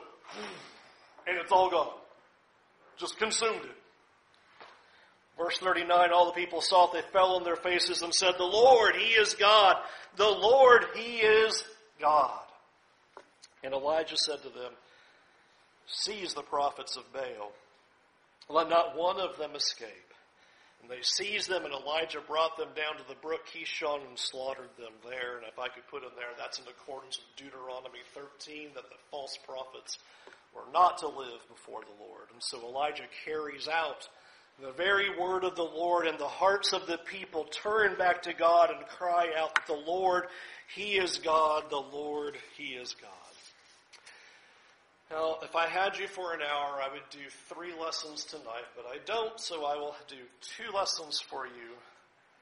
and 1.27 1.37
it's 1.37 1.53
all 1.53 1.69
gone. 1.69 1.93
Just 2.97 3.19
consumed 3.19 3.65
it. 3.65 3.77
Verse 5.39 5.59
39, 5.59 6.11
all 6.13 6.27
the 6.27 6.33
people 6.33 6.63
saw 6.63 6.87
it, 6.87 6.95
they 6.95 7.13
fell 7.13 7.37
on 7.37 7.45
their 7.45 7.57
faces 7.57 8.03
and 8.03 8.15
said, 8.15 8.35
The 8.39 8.45
Lord, 8.45 8.97
He 8.97 9.13
is 9.13 9.35
God. 9.35 9.77
The 10.17 10.25
Lord, 10.25 10.87
He 10.95 11.19
is 11.19 11.63
God. 12.01 12.41
And 13.63 13.75
Elijah 13.75 14.17
said 14.17 14.43
to 14.43 14.49
them, 14.49 14.73
Seize 15.87 16.35
the 16.35 16.43
prophets 16.43 16.97
of 16.97 17.05
Baal. 17.13 17.53
Let 18.49 18.71
not 18.71 18.97
one 18.97 19.21
of 19.21 19.37
them 19.39 19.55
escape. 19.55 19.91
And 20.83 20.91
they 20.91 21.03
seized 21.03 21.51
them, 21.51 21.65
and 21.65 21.75
Elijah 21.75 22.21
brought 22.27 22.57
them 22.57 22.69
down 22.77 22.97
to 22.97 23.09
the 23.09 23.19
brook 23.21 23.43
Kishon 23.53 24.07
and 24.07 24.19
slaughtered 24.19 24.71
them 24.79 24.93
there. 25.05 25.39
And 25.39 25.47
if 25.47 25.59
I 25.59 25.69
could 25.69 25.87
put 25.91 26.03
in 26.03 26.11
there, 26.17 26.31
that's 26.39 26.59
in 26.59 26.65
accordance 26.69 27.19
with 27.19 27.37
Deuteronomy 27.37 28.07
13, 28.15 28.71
that 28.75 28.89
the 28.89 29.01
false 29.11 29.37
prophets 29.45 29.99
were 30.55 30.71
not 30.73 30.99
to 30.99 31.09
live 31.09 31.43
before 31.49 31.81
the 31.81 32.05
Lord. 32.05 32.31
And 32.33 32.43
so 32.43 32.63
Elijah 32.63 33.09
carries 33.25 33.69
out 33.69 34.09
the 34.61 34.73
very 34.73 35.19
word 35.19 35.45
of 35.45 35.55
the 35.55 35.63
Lord, 35.63 36.07
and 36.07 36.19
the 36.19 36.27
hearts 36.27 36.73
of 36.73 36.87
the 36.87 36.99
people 36.99 37.45
turn 37.45 37.97
back 37.97 38.23
to 38.23 38.33
God 38.33 38.71
and 38.71 38.87
cry 38.87 39.29
out, 39.37 39.67
The 39.67 39.75
Lord, 39.75 40.25
He 40.75 40.97
is 40.97 41.19
God, 41.19 41.65
the 41.71 41.77
Lord, 41.77 42.37
He 42.57 42.75
is 42.75 42.95
God. 42.95 43.11
Now, 45.11 45.37
if 45.43 45.55
I 45.55 45.67
had 45.67 45.99
you 45.99 46.09
for 46.09 46.35
an 46.35 46.41
hour, 46.41 46.81
I 46.83 46.89
would 46.93 47.09
do 47.11 47.19
three 47.49 47.73
lessons 47.81 48.25
tonight, 48.25 48.67
but 48.75 48.87
I 48.87 48.99
don't, 49.05 49.39
so 49.39 49.65
I 49.65 49.77
will 49.77 49.95
do 50.09 50.17
two 50.41 50.75
lessons 50.75 51.21
for 51.21 51.47
you 51.47 51.77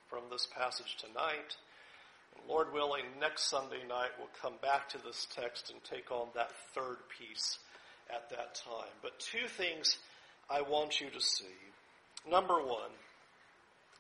from 0.09 0.23
this 0.31 0.47
passage 0.47 0.97
tonight. 0.97 1.57
Lord 2.49 2.73
willing, 2.73 3.05
next 3.21 3.49
Sunday 3.49 3.87
night 3.89 4.11
we'll 4.19 4.29
come 4.41 4.55
back 4.61 4.89
to 4.91 4.99
this 4.99 5.27
text 5.35 5.71
and 5.71 5.83
take 5.85 6.11
on 6.11 6.29
that 6.35 6.51
third 6.75 6.99
piece 7.19 7.59
at 8.11 8.29
that 8.31 8.55
time. 8.55 8.93
But 9.03 9.19
two 9.19 9.47
things 9.47 9.99
I 10.51 10.61
want 10.63 11.01
you 11.01 11.09
to 11.09 11.21
see. 11.21 11.74
Number 12.31 12.55
one, 12.55 12.91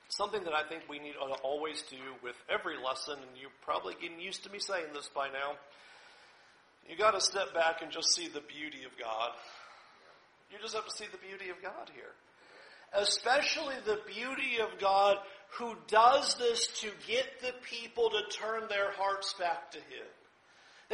something 0.09 0.45
that 0.45 0.55
I 0.55 0.67
think 0.69 0.83
we 0.89 0.99
need 0.99 1.13
to 1.13 1.35
always 1.43 1.83
do 1.83 1.97
with 2.23 2.37
every 2.49 2.77
lesson, 2.83 3.15
and 3.15 3.31
you're 3.39 3.51
probably 3.63 3.95
getting 4.01 4.21
used 4.21 4.45
to 4.45 4.51
me 4.51 4.59
saying 4.59 4.93
this 4.95 5.11
by 5.15 5.29
now 5.29 5.59
you 6.89 6.97
got 6.97 7.13
to 7.13 7.21
step 7.21 7.55
back 7.55 7.83
and 7.83 7.91
just 7.91 8.15
see 8.15 8.29
the 8.29 8.43
beauty 8.43 8.85
of 8.85 8.93
God. 8.99 9.31
You 10.51 10.59
just 10.61 10.75
have 10.75 10.87
to 10.87 10.95
see 10.95 11.07
the 11.11 11.19
beauty 11.19 11.51
of 11.51 11.63
God 11.63 11.91
here. 11.95 12.13
Especially 12.93 13.75
the 13.87 14.01
beauty 14.07 14.59
of 14.61 14.79
God 14.79 15.17
who 15.59 15.75
does 15.89 16.35
this 16.35 16.67
to 16.81 16.91
get 17.09 17.41
the 17.41 17.53
people 17.63 18.11
to 18.11 18.37
turn 18.37 18.69
their 18.69 18.93
hearts 18.93 19.35
back 19.35 19.71
to 19.73 19.79
Him. 19.79 20.07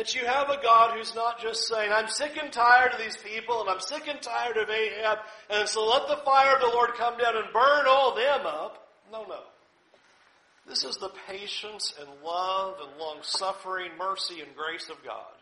That 0.01 0.15
you 0.15 0.25
have 0.25 0.49
a 0.49 0.57
God 0.63 0.97
who's 0.97 1.15
not 1.15 1.43
just 1.43 1.69
saying, 1.69 1.93
I'm 1.93 2.09
sick 2.09 2.39
and 2.43 2.51
tired 2.51 2.95
of 2.95 2.99
these 2.99 3.19
people 3.19 3.61
and 3.61 3.69
I'm 3.69 3.81
sick 3.81 4.09
and 4.09 4.19
tired 4.23 4.57
of 4.57 4.71
Ahab 4.71 5.19
and 5.51 5.69
so 5.69 5.87
let 5.87 6.09
the 6.09 6.25
fire 6.25 6.55
of 6.55 6.63
the 6.63 6.69
Lord 6.69 6.95
come 6.97 7.19
down 7.19 7.37
and 7.37 7.53
burn 7.53 7.85
all 7.87 8.15
them 8.15 8.47
up. 8.47 8.89
No, 9.13 9.25
no. 9.25 9.41
This 10.67 10.85
is 10.85 10.97
the 10.97 11.11
patience 11.29 11.93
and 12.01 12.09
love 12.25 12.77
and 12.81 12.99
long 12.99 13.19
suffering, 13.21 13.91
mercy 13.99 14.41
and 14.41 14.57
grace 14.57 14.89
of 14.89 15.05
God 15.05 15.35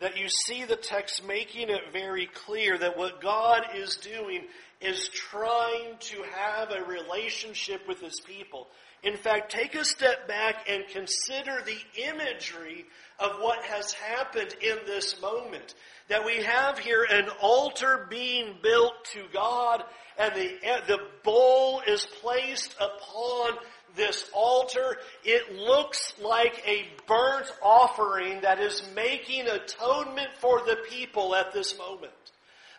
that 0.00 0.18
you 0.18 0.28
see 0.28 0.64
the 0.64 0.76
text 0.76 1.26
making 1.26 1.68
it 1.68 1.92
very 1.92 2.26
clear 2.26 2.78
that 2.78 2.96
what 2.96 3.20
God 3.20 3.62
is 3.76 3.96
doing 3.96 4.44
is 4.80 5.08
trying 5.08 5.96
to 6.00 6.22
have 6.34 6.70
a 6.70 6.84
relationship 6.84 7.86
with 7.86 8.00
his 8.00 8.18
people. 8.20 8.66
In 9.02 9.16
fact, 9.16 9.50
take 9.50 9.74
a 9.74 9.84
step 9.84 10.28
back 10.28 10.68
and 10.68 10.84
consider 10.88 11.62
the 11.64 11.78
imagery 12.08 12.84
of 13.18 13.40
what 13.40 13.64
has 13.64 13.92
happened 13.92 14.54
in 14.60 14.76
this 14.86 15.20
moment. 15.22 15.74
That 16.08 16.26
we 16.26 16.42
have 16.42 16.78
here 16.78 17.06
an 17.08 17.28
altar 17.40 18.06
being 18.10 18.56
built 18.62 19.04
to 19.12 19.24
God 19.32 19.84
and 20.18 20.34
the, 20.34 20.58
the 20.86 20.98
bowl 21.24 21.82
is 21.86 22.04
placed 22.20 22.74
upon 22.78 23.58
this 23.96 24.28
altar, 24.34 24.98
it 25.24 25.56
looks 25.56 26.12
like 26.20 26.62
a 26.66 26.86
burnt 27.06 27.50
offering 27.62 28.42
that 28.42 28.60
is 28.60 28.82
making 28.94 29.48
atonement 29.48 30.28
for 30.38 30.60
the 30.60 30.76
people 30.88 31.34
at 31.34 31.52
this 31.52 31.76
moment. 31.78 32.12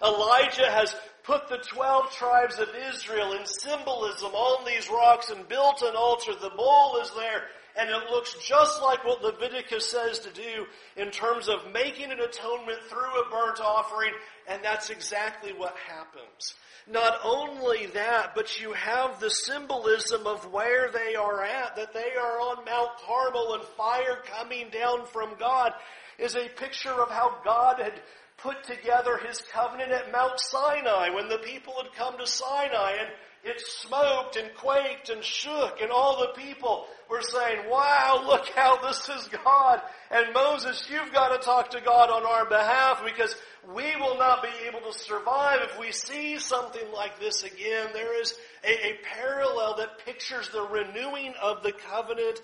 Elijah 0.04 0.70
has 0.70 0.96
put 1.24 1.48
the 1.50 1.58
12 1.58 2.12
tribes 2.12 2.60
of 2.60 2.70
Israel 2.90 3.34
in 3.34 3.46
symbolism 3.46 4.32
on 4.34 4.66
these 4.66 4.90
rocks 4.90 5.30
and 5.30 5.48
built 5.48 5.82
an 5.82 5.96
altar. 5.96 6.34
The 6.34 6.50
bowl 6.50 6.98
is 7.02 7.12
there 7.16 7.44
and 7.78 7.90
it 7.90 8.10
looks 8.10 8.36
just 8.46 8.82
like 8.82 9.06
what 9.06 9.24
Leviticus 9.24 9.90
says 9.90 10.20
to 10.20 10.32
do 10.32 10.66
in 10.98 11.10
terms 11.12 11.48
of 11.48 11.72
making 11.74 12.12
an 12.12 12.20
atonement 12.20 12.80
through 12.90 13.22
a 13.22 13.30
burnt 13.30 13.60
offering, 13.62 14.12
and 14.48 14.62
that's 14.64 14.90
exactly 14.90 15.54
what 15.54 15.76
happens. 15.88 16.56
Not 16.88 17.20
only 17.24 17.86
that, 17.88 18.34
but 18.36 18.60
you 18.60 18.74
have 18.74 19.20
the 19.20 19.30
symbolism 19.30 20.26
of 20.26 20.52
where 20.52 20.92
they 20.92 21.16
are 21.16 21.44
at, 21.44 21.76
that 21.76 21.94
they 21.94 22.12
are 22.20 22.40
on 22.42 22.66
Mount 22.66 22.90
Carmel 23.06 23.54
and 23.54 23.64
fire 23.78 24.18
coming 24.26 24.70
down 24.70 25.06
from 25.06 25.36
God 25.40 25.74
is 26.18 26.36
a 26.36 26.50
picture 26.50 27.02
of 27.02 27.10
how 27.10 27.38
God 27.44 27.80
had 27.80 28.02
put 28.42 28.64
together 28.64 29.18
his 29.18 29.42
covenant 29.54 29.92
at 29.92 30.12
Mount 30.12 30.40
Sinai 30.40 31.10
when 31.10 31.30
the 31.30 31.38
people 31.38 31.74
had 31.82 31.94
come 31.94 32.18
to 32.18 32.28
Sinai 32.28 32.94
and 33.00 33.10
it 33.44 33.60
smoked 33.60 34.36
and 34.36 34.54
quaked 34.56 35.10
and 35.10 35.24
shook 35.24 35.82
and 35.82 35.92
all 35.92 36.20
the 36.20 36.42
people 36.42 36.86
were 37.10 37.22
saying, 37.22 37.70
wow, 37.70 38.24
look 38.26 38.48
how 38.50 38.80
this 38.88 39.10
is 39.10 39.30
God. 39.44 39.82
And 40.12 40.34
Moses, 40.34 40.88
you've 40.90 41.12
got 41.12 41.30
to 41.30 41.44
talk 41.44 41.72
to 41.72 41.82
God 41.82 42.10
on 42.10 42.26
our 42.26 42.46
behalf 42.48 43.04
because 43.04 43.36
we 43.74 43.96
will 43.98 44.18
not 44.18 44.44
be 44.44 44.50
able 44.68 44.82
to 44.92 44.98
survive 44.98 45.60
if 45.64 45.80
we 45.80 45.92
see 45.92 46.38
something 46.38 46.92
like 46.94 47.20
this 47.20 47.44
again. 47.44 47.90
There 47.94 48.20
is 48.22 48.36
a, 48.64 48.88
a 48.88 49.00
parallel 49.16 49.78
that 49.78 50.06
pictures 50.06 50.50
the 50.50 50.62
renewing 50.62 51.34
of 51.42 51.64
the 51.64 51.72
covenant 51.72 52.42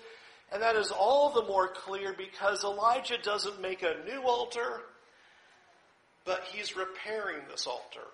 and 0.50 0.62
that 0.62 0.76
is 0.76 0.90
all 0.90 1.30
the 1.30 1.44
more 1.44 1.68
clear 1.68 2.14
because 2.16 2.64
Elijah 2.64 3.18
doesn't 3.22 3.60
make 3.60 3.82
a 3.82 4.02
new 4.06 4.22
altar, 4.22 4.80
but 6.28 6.44
he's 6.52 6.76
repairing 6.76 7.40
this 7.50 7.66
altar. 7.66 8.06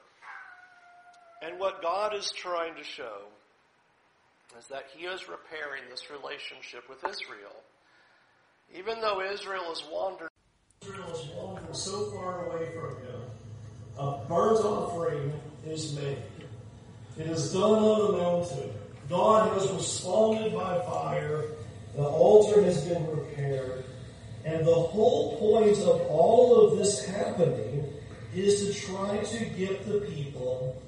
And 1.42 1.58
what 1.58 1.82
God 1.82 2.14
is 2.14 2.30
trying 2.30 2.76
to 2.76 2.84
show 2.84 3.22
is 4.56 4.68
that 4.68 4.84
he 4.96 5.04
is 5.04 5.28
repairing 5.28 5.82
this 5.90 6.10
relationship 6.10 6.88
with 6.88 6.98
Israel. 6.98 7.56
Even 8.72 9.00
though 9.00 9.20
Israel 9.20 9.64
has 9.64 9.82
wandered, 9.90 10.30
Israel 10.82 11.08
has 11.08 11.26
wandered 11.34 11.76
so 11.76 12.12
far 12.12 12.46
away 12.46 12.70
from 12.72 12.96
him, 13.04 13.20
a 13.98 14.24
burnt 14.28 14.64
offering 14.64 15.32
is 15.66 15.96
made. 15.96 16.22
It 17.18 17.26
is 17.26 17.52
done 17.52 17.62
on 17.62 18.12
the 18.12 18.18
mountain. 18.18 18.70
God 19.08 19.52
has 19.54 19.72
responded 19.72 20.54
by 20.54 20.78
fire. 20.86 21.46
The 21.96 22.04
altar 22.04 22.62
has 22.62 22.84
been 22.84 23.10
repaired. 23.10 23.84
And 24.44 24.64
the 24.64 24.72
whole 24.72 25.36
point 25.38 25.78
of 25.78 26.00
all 26.08 26.60
of 26.60 26.78
this 26.78 27.04
happening 27.06 27.83
is 28.36 28.66
to 28.66 28.86
try 28.86 29.18
to 29.18 29.44
get 29.44 29.86
the 29.86 30.00
people 30.00 30.80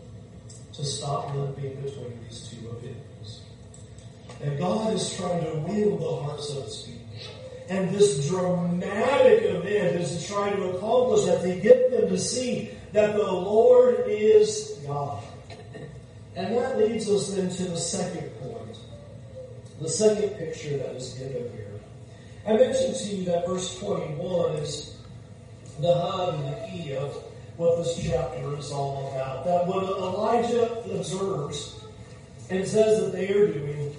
to 0.72 0.84
stop 0.84 1.34
limping 1.34 1.74
between 1.82 2.18
these 2.24 2.48
two 2.50 2.68
opinions. 2.68 3.42
And 4.42 4.58
God 4.58 4.92
is 4.92 5.16
trying 5.16 5.44
to 5.44 5.54
win 5.60 5.98
the 5.98 6.16
hearts 6.16 6.50
of 6.50 6.64
his 6.64 6.82
people. 6.82 6.96
And 7.68 7.90
this 7.90 8.28
dramatic 8.28 9.42
event 9.42 10.00
is 10.00 10.22
to 10.22 10.28
try 10.32 10.50
to 10.50 10.70
accomplish 10.70 11.24
that, 11.24 11.42
to 11.42 11.56
get 11.56 11.90
them 11.90 12.08
to 12.08 12.18
see 12.18 12.70
that 12.92 13.14
the 13.14 13.22
Lord 13.22 14.04
is 14.06 14.78
God. 14.86 15.22
And 16.36 16.54
that 16.54 16.78
leads 16.78 17.08
us 17.08 17.34
then 17.34 17.48
to 17.48 17.64
the 17.64 17.78
second 17.78 18.30
point, 18.40 18.78
the 19.80 19.88
second 19.88 20.30
picture 20.36 20.76
that 20.76 20.94
is 20.94 21.14
given 21.14 21.50
here. 21.52 21.80
I 22.46 22.52
mentioned 22.52 22.94
to 22.94 23.16
you 23.16 23.24
that 23.24 23.46
verse 23.46 23.78
21 23.80 24.56
is 24.56 24.96
the 25.80 25.92
hub 25.94 26.34
and 26.34 26.44
the 26.44 26.68
key 26.68 26.94
of 26.94 27.25
what 27.56 27.78
this 27.78 27.98
chapter 28.02 28.56
is 28.56 28.70
all 28.70 29.10
about. 29.12 29.44
That 29.44 29.66
what 29.66 29.84
Elijah 29.84 30.82
observes 30.94 31.84
and 32.50 32.66
says 32.66 33.00
that 33.00 33.12
they 33.12 33.28
are 33.30 33.52
doing 33.52 33.94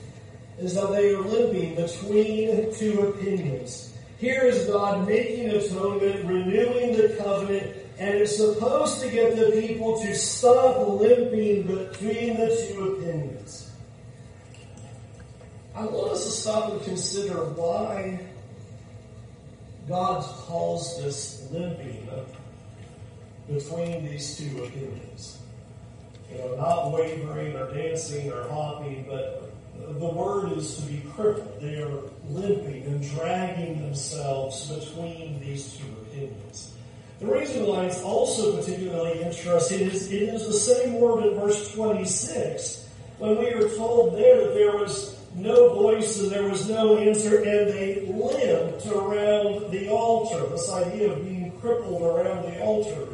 is 0.59 0.75
that 0.75 0.91
they 0.91 1.13
are 1.13 1.21
limping 1.21 1.75
between 1.75 2.73
two 2.73 3.01
opinions. 3.01 3.93
Here 4.19 4.43
is 4.43 4.65
God 4.65 5.07
making 5.07 5.49
atonement, 5.49 6.25
renewing 6.25 6.97
the 6.97 7.15
covenant, 7.17 7.75
and 7.99 8.15
it's 8.15 8.37
supposed 8.37 9.01
to 9.01 9.09
get 9.09 9.35
the 9.35 9.51
people 9.61 9.99
to 10.01 10.15
stop 10.15 10.87
limping 10.87 11.63
between 11.63 12.37
the 12.37 12.67
two 12.67 12.93
opinions. 12.93 13.71
I 15.75 15.85
want 15.85 16.13
us 16.13 16.25
to 16.25 16.31
stop 16.31 16.71
and 16.71 16.81
consider 16.81 17.43
why 17.51 18.19
God 19.87 20.23
calls 20.23 21.01
this 21.03 21.47
limping 21.51 22.07
between 23.51 24.05
these 24.05 24.37
two 24.37 24.63
opinions. 24.63 25.39
You 26.31 26.39
know, 26.39 26.55
not 26.55 26.91
wavering 26.91 27.55
or 27.55 27.73
dancing 27.73 28.31
or 28.31 28.47
hopping, 28.49 29.05
but 29.07 29.51
the 29.99 30.05
word 30.07 30.51
is 30.53 30.75
to 30.77 30.81
be 30.83 31.01
crippled. 31.15 31.61
They 31.61 31.81
are 31.81 32.01
limping 32.29 32.83
and 32.83 33.09
dragging 33.15 33.81
themselves 33.81 34.69
between 34.69 35.39
these 35.39 35.77
two 35.77 35.87
opinions. 36.01 36.73
The 37.19 37.27
reason 37.27 37.65
why 37.65 37.85
it's 37.85 38.01
also 38.03 38.57
particularly 38.57 39.23
interesting 39.23 39.89
is 39.89 40.11
it 40.11 40.21
is 40.21 40.45
the 40.45 40.53
same 40.53 40.99
word 40.99 41.25
in 41.25 41.33
verse 41.39 41.73
26 41.73 42.87
when 43.17 43.39
we 43.39 43.47
are 43.47 43.67
told 43.69 44.15
there 44.15 44.37
that 44.45 44.53
there 44.53 44.77
was 44.77 45.17
no 45.33 45.73
voice 45.73 46.19
and 46.21 46.31
there 46.31 46.47
was 46.47 46.69
no 46.69 46.97
answer 46.97 47.37
and 47.37 47.69
they 47.69 48.05
limped 48.07 48.85
around 48.87 49.71
the 49.71 49.89
altar. 49.89 50.45
This 50.49 50.71
idea 50.71 51.11
of 51.11 51.23
being 51.23 51.51
crippled 51.59 52.03
around 52.03 52.43
the 52.43 52.61
altar. 52.61 53.07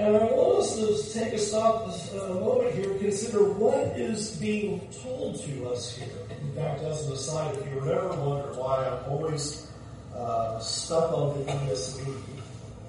And 0.00 0.16
I 0.16 0.24
want 0.32 0.60
us 0.60 0.76
to 0.76 1.12
take 1.12 1.34
a 1.34 1.38
stop 1.38 1.86
a 1.86 2.32
moment 2.32 2.74
here 2.74 2.90
and 2.90 3.00
consider 3.00 3.44
what 3.44 3.76
is 3.98 4.34
being 4.38 4.80
told 5.02 5.38
to 5.44 5.68
us 5.68 5.94
here. 5.94 6.08
In 6.40 6.54
fact, 6.54 6.80
as 6.80 7.06
an 7.06 7.12
aside, 7.12 7.54
if 7.58 7.66
you 7.66 7.80
ever 7.80 8.08
wonder 8.08 8.48
why 8.58 8.86
I'm 8.86 9.12
always 9.12 9.70
uh, 10.16 10.58
stuck 10.58 11.12
on 11.12 11.38
the 11.38 11.52
ESV. 11.52 12.16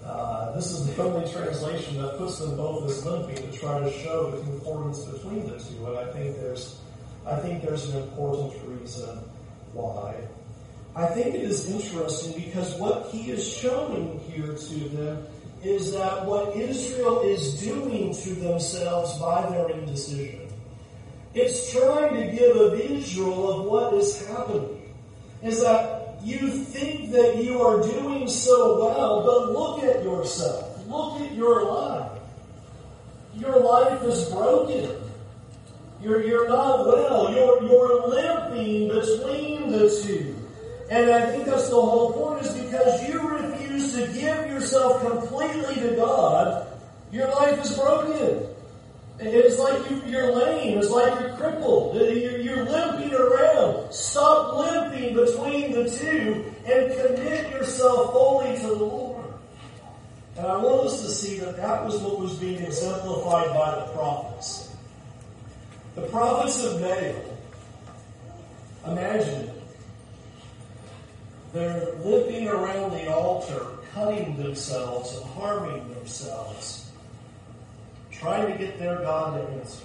Uh, 0.05 0.55
this 0.55 0.71
is 0.71 0.87
the 0.87 1.03
only 1.03 1.29
translation 1.29 2.01
that 2.01 2.17
puts 2.17 2.39
them 2.39 2.55
both 2.55 2.89
as 2.89 3.05
limping 3.05 3.35
to 3.35 3.57
try 3.59 3.81
to 3.81 3.91
show 3.91 4.31
the 4.31 4.41
concordance 4.43 5.03
between 5.03 5.45
the 5.49 5.59
two, 5.59 5.85
and 5.87 5.97
I 5.97 6.13
think 6.13 6.37
there's, 6.37 6.79
I 7.27 7.35
think 7.41 7.61
there's 7.61 7.89
an 7.89 8.03
important 8.03 8.53
reason 8.65 9.19
why. 9.73 10.15
I 10.95 11.07
think 11.07 11.35
it 11.35 11.41
is 11.41 11.69
interesting 11.69 12.41
because 12.41 12.73
what 12.75 13.07
he 13.11 13.31
is 13.31 13.45
showing 13.45 14.17
here 14.29 14.55
to 14.55 14.75
them 14.95 15.27
is 15.63 15.93
that 15.93 16.25
what 16.25 16.55
Israel 16.55 17.21
is 17.21 17.61
doing 17.61 18.13
to 18.13 18.29
themselves 18.35 19.17
by 19.19 19.47
their 19.49 19.69
indecision. 19.69 20.47
It's 21.33 21.71
trying 21.71 22.15
to 22.15 22.35
give 22.35 22.55
a 22.57 22.75
visual 22.75 23.61
of 23.61 23.65
what 23.65 23.93
is 23.93 24.27
happening. 24.27 24.93
Is 25.43 25.61
that 25.61 26.17
you 26.23 26.51
think 26.51 27.11
that 27.11 27.37
you 27.37 27.61
are 27.61 27.81
doing 27.81 28.27
so 28.27 28.79
well, 28.79 29.23
but 29.23 29.51
look 29.51 29.83
at 29.83 30.03
yourself. 30.03 30.85
Look 30.87 31.21
at 31.21 31.33
your 31.33 31.63
life. 31.65 32.11
Your 33.35 33.59
life 33.59 34.03
is 34.03 34.25
broken. 34.29 35.01
You're, 36.01 36.23
you're 36.23 36.49
not 36.49 36.85
well. 36.85 37.33
You're, 37.33 37.63
you're 37.63 38.07
limping 38.07 38.89
between 38.89 39.71
the 39.71 39.89
two. 40.03 40.35
And 40.89 41.09
I 41.09 41.31
think 41.31 41.45
that's 41.45 41.69
the 41.69 41.75
whole 41.75 42.11
point 42.11 42.45
is 42.45 42.51
because 42.53 43.07
you 43.07 43.25
to 43.93 44.07
give 44.07 44.47
yourself 44.47 45.01
completely 45.01 45.75
to 45.75 45.95
God, 45.95 46.67
your 47.11 47.29
life 47.29 47.63
is 47.63 47.77
broken. 47.77 48.47
It's 49.19 49.59
like 49.59 49.89
you, 49.89 50.17
are 50.17 50.31
lame. 50.31 50.79
It's 50.79 50.89
like 50.89 51.19
you're 51.19 51.35
crippled. 51.37 51.95
You're, 51.95 52.65
limping 52.65 53.13
around. 53.13 53.93
Stop 53.93 54.57
limping 54.57 55.13
between 55.13 55.73
the 55.73 55.89
two 55.89 56.51
and 56.65 56.91
commit 56.91 57.51
yourself 57.51 58.13
fully 58.13 58.57
to 58.57 58.67
the 58.67 58.73
Lord. 58.73 59.25
And 60.37 60.47
I 60.47 60.57
want 60.57 60.87
us 60.87 61.01
to 61.01 61.09
see 61.09 61.37
that 61.39 61.57
that 61.57 61.85
was 61.85 61.99
what 61.99 62.19
was 62.19 62.33
being 62.35 62.63
exemplified 62.63 63.49
by 63.49 63.75
the 63.75 63.91
prophets. 63.93 64.75
The 65.95 66.03
prophets 66.03 66.63
of 66.63 66.81
Baal, 66.81 67.13
imagine 68.91 69.60
They're 71.53 71.95
limping 72.03 72.47
around 72.47 72.91
the 72.91 73.13
altar, 73.13 73.65
cutting 73.93 74.37
themselves 74.37 75.15
and 75.17 75.25
harming 75.31 75.93
themselves 75.93 76.81
trying 78.21 78.51
to 78.51 78.57
get 78.57 78.77
their 78.77 78.97
God 78.97 79.35
to 79.35 79.53
answer. 79.53 79.83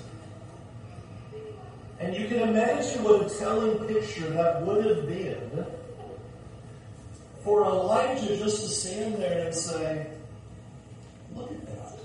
And 1.98 2.14
you 2.14 2.28
can 2.28 2.40
imagine 2.40 3.02
what 3.02 3.24
a 3.24 3.38
telling 3.38 3.78
picture 3.88 4.28
that 4.28 4.60
would 4.66 4.84
have 4.84 5.06
been 5.06 5.64
for 7.42 7.64
Elijah 7.64 8.36
just 8.36 8.60
to 8.62 8.68
stand 8.68 9.16
there 9.16 9.46
and 9.46 9.54
say, 9.54 10.06
Look 11.34 11.50
at 11.50 11.66
that. 11.66 11.98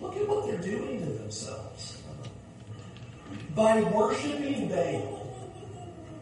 Look 0.00 0.16
at 0.16 0.28
what 0.28 0.46
they're 0.46 0.60
doing 0.60 0.98
to 0.98 1.12
themselves. 1.12 2.02
By 3.54 3.82
worshiping 3.82 4.68
Baal, 4.68 5.17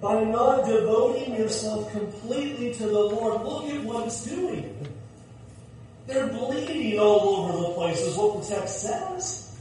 by 0.06 0.22
not 0.22 0.64
devoting 0.64 1.34
yourself 1.34 1.90
completely 1.90 2.72
to 2.74 2.84
the 2.84 2.92
Lord, 2.92 3.42
look 3.42 3.64
at 3.64 3.82
what 3.82 4.06
it's 4.06 4.24
doing. 4.24 4.86
They're 6.06 6.28
bleeding 6.28 7.00
all 7.00 7.28
over 7.28 7.58
the 7.60 7.74
place, 7.74 8.00
is 8.02 8.16
what 8.16 8.40
the 8.40 8.54
text 8.54 8.82
says. 8.82 9.58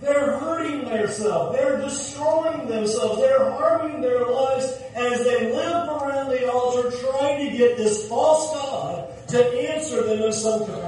They're 0.00 0.38
hurting 0.38 0.84
themselves. 0.84 1.58
They're 1.58 1.80
destroying 1.80 2.68
themselves. 2.68 3.20
They're 3.20 3.50
harming 3.50 4.00
their 4.00 4.26
lives 4.26 4.80
as 4.94 5.24
they 5.24 5.52
limp 5.52 5.90
around 5.90 6.28
the 6.28 6.52
altar 6.52 6.92
trying 6.92 7.50
to 7.50 7.56
get 7.56 7.76
this 7.76 8.08
false 8.08 8.52
God 8.52 9.08
to 9.30 9.44
answer 9.72 10.04
them 10.04 10.22
in 10.22 10.32
some 10.32 10.66
capacity. 10.66 10.87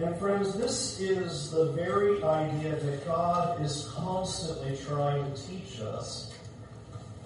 And 0.00 0.18
friends, 0.18 0.54
this 0.54 0.98
is 0.98 1.50
the 1.50 1.72
very 1.72 2.22
idea 2.24 2.74
that 2.74 3.04
God 3.04 3.62
is 3.62 3.86
constantly 3.94 4.74
trying 4.78 5.30
to 5.30 5.42
teach 5.46 5.78
us 5.78 6.32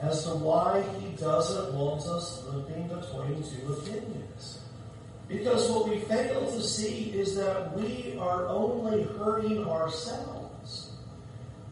as 0.02 0.24
to 0.24 0.30
why 0.30 0.82
he 0.98 1.10
doesn't 1.16 1.72
want 1.72 2.02
us 2.02 2.42
living 2.52 2.88
between 2.88 3.44
two 3.44 3.74
opinions. 3.74 4.58
Because 5.28 5.70
what 5.70 5.88
we 5.88 6.00
fail 6.00 6.50
to 6.50 6.60
see 6.60 7.12
is 7.12 7.36
that 7.36 7.72
we 7.76 8.18
are 8.18 8.48
only 8.48 9.04
hurting 9.04 9.64
ourselves. 9.68 10.90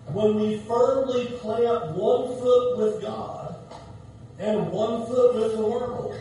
When 0.07 0.37
we 0.37 0.59
firmly 0.69 1.27
plant 1.41 1.97
one 1.97 2.29
foot 2.39 2.79
with 2.79 3.03
God 3.03 3.57
and 4.39 4.71
one 4.71 5.05
foot 5.07 5.35
with 5.35 5.57
the 5.57 5.67
world, 5.67 6.15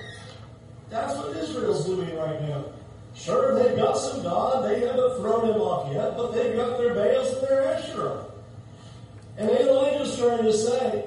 that's 0.90 1.16
what 1.18 1.38
Israel's 1.38 1.86
doing 1.86 2.16
right 2.18 2.42
now. 2.42 2.66
Sure, 3.14 3.56
they've 3.56 3.78
got 3.78 3.98
some 3.98 4.24
God, 4.24 4.66
they 4.66 4.80
haven't 4.80 5.18
thrown 5.18 5.50
him 5.50 5.62
off 5.62 5.94
yet, 5.94 6.16
but 6.16 6.32
they've 6.34 6.56
got 6.56 6.78
their 6.78 6.94
Baals 6.94 7.34
and 7.38 7.48
their 7.48 7.74
Asherah. 7.74 8.26
And 9.38 9.50
Elijah's 9.50 10.18
trying 10.18 10.44
to 10.44 10.54
say, 10.54 11.06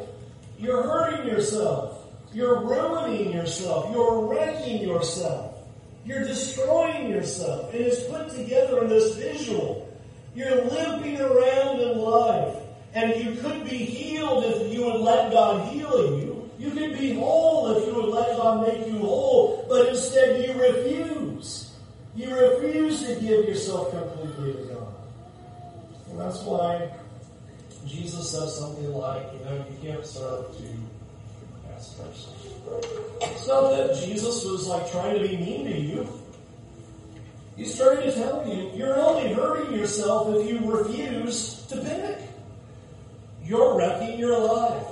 you're 0.58 0.82
hurting 0.82 1.26
yourself. 1.26 2.06
You're 2.32 2.60
ruining 2.60 3.32
yourself. 3.32 3.92
You're 3.92 4.26
wrecking 4.26 4.82
yourself. 4.82 5.56
You're 6.04 6.24
destroying 6.24 7.10
yourself. 7.10 7.72
And 7.72 7.82
it's 7.82 8.02
put 8.04 8.30
together 8.30 8.82
in 8.82 8.88
this 8.88 9.14
visual. 9.14 9.88
You're 10.34 10.64
limping 10.64 11.20
around 11.20 11.80
in 11.80 11.98
life. 11.98 12.56
And 12.94 13.24
you 13.24 13.40
could 13.40 13.64
be 13.64 13.78
healed 13.78 14.44
if 14.44 14.72
you 14.72 14.84
would 14.84 15.00
let 15.00 15.32
God 15.32 15.72
heal 15.72 16.18
you. 16.18 16.50
You 16.58 16.70
could 16.70 16.98
be 16.98 17.14
whole 17.14 17.76
if 17.76 17.86
you 17.86 17.94
would 17.94 18.10
let 18.10 18.36
God 18.36 18.66
make 18.66 18.86
you 18.86 18.98
whole. 18.98 19.66
But 19.68 19.88
instead 19.88 20.44
you 20.46 20.60
refuse. 20.60 21.13
You 22.16 22.33
refuse 22.33 23.03
to 23.03 23.14
give 23.14 23.44
yourself 23.44 23.90
completely 23.90 24.53
to 24.53 24.74
God. 24.74 24.94
And 26.11 26.20
that's 26.20 26.40
why 26.42 26.90
Jesus 27.87 28.31
says 28.31 28.57
something 28.57 28.92
like, 28.94 29.27
you 29.33 29.44
know, 29.44 29.64
you 29.68 29.77
can't 29.83 30.07
serve 30.07 30.57
two 30.57 30.79
masters. 31.68 32.29
It's 33.20 33.48
not 33.48 33.70
that 33.70 33.96
Jesus 33.96 34.44
was 34.44 34.68
like 34.68 34.90
trying 34.92 35.20
to 35.20 35.29
be 35.29 35.37
mean 35.37 35.64
to 35.64 35.77
you. 35.77 36.09
He's 37.57 37.77
trying 37.77 38.03
to 38.03 38.12
tell 38.12 38.46
you, 38.46 38.70
you're 38.74 38.96
only 38.96 39.33
hurting 39.33 39.77
yourself 39.77 40.35
if 40.37 40.48
you 40.48 40.70
refuse 40.70 41.66
to 41.66 41.77
pick. 41.79 42.18
You're 43.44 43.77
wrecking 43.77 44.20
your 44.20 44.38
life. 44.38 44.87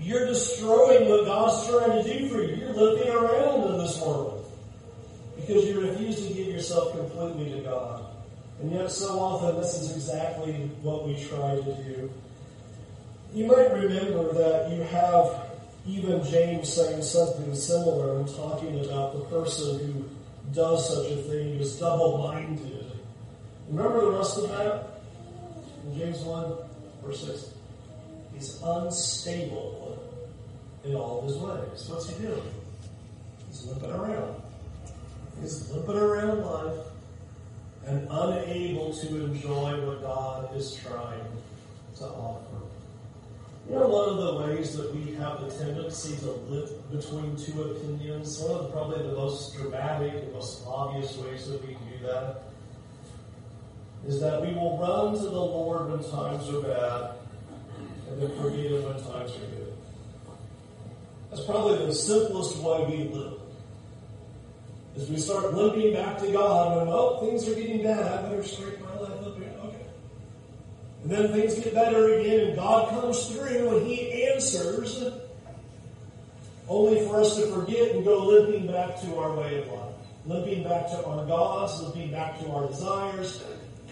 You're 0.00 0.26
destroying 0.26 1.08
what 1.08 1.24
God's 1.26 1.68
trying 1.68 2.02
to 2.02 2.18
do 2.18 2.28
for 2.28 2.42
you. 2.42 2.56
You're 2.56 2.74
limping 2.74 3.10
around 3.10 3.72
in 3.72 3.78
this 3.78 4.00
world 4.00 4.31
because 5.52 5.68
you 5.68 5.80
refuse 5.80 6.26
to 6.26 6.32
give 6.32 6.46
yourself 6.48 6.96
completely 6.96 7.52
to 7.52 7.60
God. 7.60 8.04
And 8.60 8.72
yet, 8.72 8.90
so 8.90 9.18
often, 9.18 9.60
this 9.60 9.74
is 9.74 9.94
exactly 9.94 10.52
what 10.82 11.06
we 11.06 11.22
try 11.24 11.56
to 11.56 11.74
do. 11.84 12.10
You 13.34 13.46
might 13.46 13.72
remember 13.72 14.32
that 14.34 14.70
you 14.70 14.82
have 14.82 15.46
even 15.86 16.24
James 16.24 16.72
saying 16.72 17.02
something 17.02 17.54
similar 17.54 18.18
and 18.18 18.28
talking 18.28 18.84
about 18.84 19.14
the 19.14 19.20
person 19.24 19.78
who 19.80 20.08
does 20.54 20.94
such 20.94 21.10
a 21.10 21.16
thing 21.22 21.60
is 21.60 21.78
double 21.78 22.18
minded. 22.18 22.92
Remember 23.68 24.00
the 24.00 24.18
rest 24.18 24.38
of 24.38 24.48
that? 24.50 25.00
In 25.84 25.98
James 25.98 26.20
1, 26.20 26.52
verse 27.04 27.26
6. 27.26 27.54
He's 28.34 28.62
unstable 28.62 29.98
in 30.84 30.94
all 30.94 31.22
his 31.22 31.36
ways. 31.36 31.88
What's 31.88 32.08
he 32.08 32.22
doing? 32.22 32.42
He's 33.48 33.66
limping 33.66 33.90
around. 33.90 34.42
He's 35.40 35.70
limping 35.70 35.96
around 35.96 36.44
life 36.44 36.86
and 37.86 38.06
unable 38.10 38.94
to 38.94 39.24
enjoy 39.24 39.86
what 39.86 40.02
God 40.02 40.56
is 40.56 40.74
trying 40.76 41.26
to 41.96 42.04
offer. 42.04 42.56
You 43.68 43.76
know, 43.76 43.88
one 43.88 44.08
of 44.08 44.16
the 44.18 44.54
ways 44.54 44.76
that 44.76 44.94
we 44.94 45.14
have 45.14 45.40
the 45.40 45.50
tendency 45.50 46.16
to 46.18 46.30
live 46.30 46.90
between 46.90 47.36
two 47.36 47.62
opinions, 47.62 48.38
one 48.40 48.58
of 48.58 48.62
the, 48.64 48.68
probably 48.70 49.06
the 49.06 49.14
most 49.14 49.56
dramatic 49.56 50.14
and 50.14 50.32
most 50.32 50.62
obvious 50.66 51.16
ways 51.18 51.48
that 51.48 51.64
we 51.66 51.74
do 51.74 52.06
that, 52.06 52.42
is 54.06 54.20
that 54.20 54.42
we 54.42 54.52
will 54.52 54.78
run 54.78 55.14
to 55.14 55.22
the 55.22 55.30
Lord 55.30 55.90
when 55.90 56.02
times 56.10 56.48
are 56.48 56.60
bad 56.60 57.14
and 58.10 58.20
then 58.20 58.36
forget 58.40 58.72
Him 58.72 58.84
when 58.84 58.94
times 58.94 59.30
are 59.36 59.46
good. 59.46 59.72
That's 61.30 61.44
probably 61.44 61.86
the 61.86 61.94
simplest 61.94 62.58
way 62.58 62.84
we 62.84 63.14
live. 63.14 63.41
As 64.96 65.08
we 65.08 65.16
start 65.16 65.54
limping 65.54 65.94
back 65.94 66.18
to 66.18 66.30
God, 66.30 66.82
and 66.82 66.90
oh, 66.90 67.18
things 67.20 67.48
are 67.48 67.54
getting 67.54 67.82
bad, 67.82 68.00
I 68.00 68.22
better 68.28 68.44
straighten 68.44 68.82
my 68.82 68.94
life 68.98 69.26
up 69.26 69.38
here. 69.38 69.52
Okay. 69.64 69.86
And 71.02 71.10
then 71.10 71.32
things 71.32 71.54
get 71.54 71.74
better 71.74 72.18
again, 72.18 72.48
and 72.48 72.56
God 72.56 72.90
comes 72.90 73.26
through 73.28 73.78
and 73.78 73.86
He 73.86 74.24
answers, 74.24 75.02
only 76.68 77.06
for 77.06 77.20
us 77.22 77.36
to 77.36 77.46
forget 77.46 77.92
and 77.92 78.04
go 78.04 78.26
limping 78.26 78.66
back 78.66 79.00
to 79.00 79.16
our 79.16 79.34
way 79.34 79.62
of 79.62 79.68
life. 79.68 79.94
Limping 80.24 80.62
back 80.62 80.86
to 80.88 81.04
our 81.06 81.26
gods, 81.26 81.82
limping 81.82 82.12
back 82.12 82.38
to 82.40 82.50
our 82.52 82.68
desires, 82.68 83.42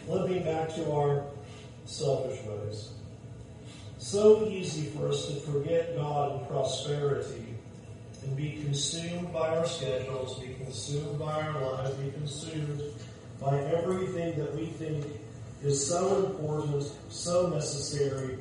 limping 0.07 0.45
back 0.45 0.73
to 0.75 0.93
our 0.93 1.25
selfish 1.87 2.39
ways. 2.45 2.91
So 3.99 4.47
easy 4.47 4.91
for 4.91 5.09
us 5.09 5.27
to 5.27 5.35
forget 5.41 5.97
God 5.97 6.39
and 6.39 6.49
prosperity 6.49 7.50
and 8.23 8.37
be 8.37 8.63
consumed 8.63 9.33
by 9.33 9.57
our 9.57 9.67
schedules, 9.67 10.39
be 10.39 10.55
consumed 10.55 11.19
by 11.19 11.41
our 11.43 11.61
lives, 11.61 11.95
be 11.97 12.11
consumed 12.13 12.83
by 13.41 13.59
everything 13.59 14.39
that 14.39 14.55
we 14.55 14.67
think 14.67 15.07
is 15.63 15.87
so 15.87 16.27
important, 16.27 16.91
so 17.09 17.49
necessary, 17.49 18.39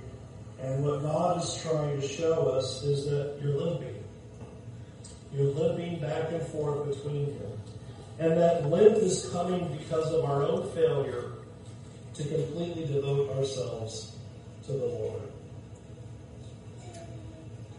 and 0.61 0.83
what 0.83 1.01
God 1.01 1.41
is 1.41 1.61
trying 1.61 1.99
to 1.99 2.07
show 2.07 2.49
us 2.49 2.83
is 2.83 3.05
that 3.05 3.37
you're 3.41 3.53
limping. 3.53 4.03
You're 5.33 5.53
limping 5.53 5.99
back 5.99 6.31
and 6.31 6.45
forth 6.47 6.87
between 6.89 7.27
Him. 7.27 7.51
And 8.19 8.37
that 8.37 8.69
limp 8.69 8.97
is 8.97 9.29
coming 9.31 9.77
because 9.77 10.11
of 10.13 10.25
our 10.25 10.43
own 10.43 10.69
failure 10.71 11.31
to 12.15 12.23
completely 12.23 12.85
devote 12.85 13.37
ourselves 13.37 14.17
to 14.65 14.73
the 14.73 14.85
Lord. 14.85 15.21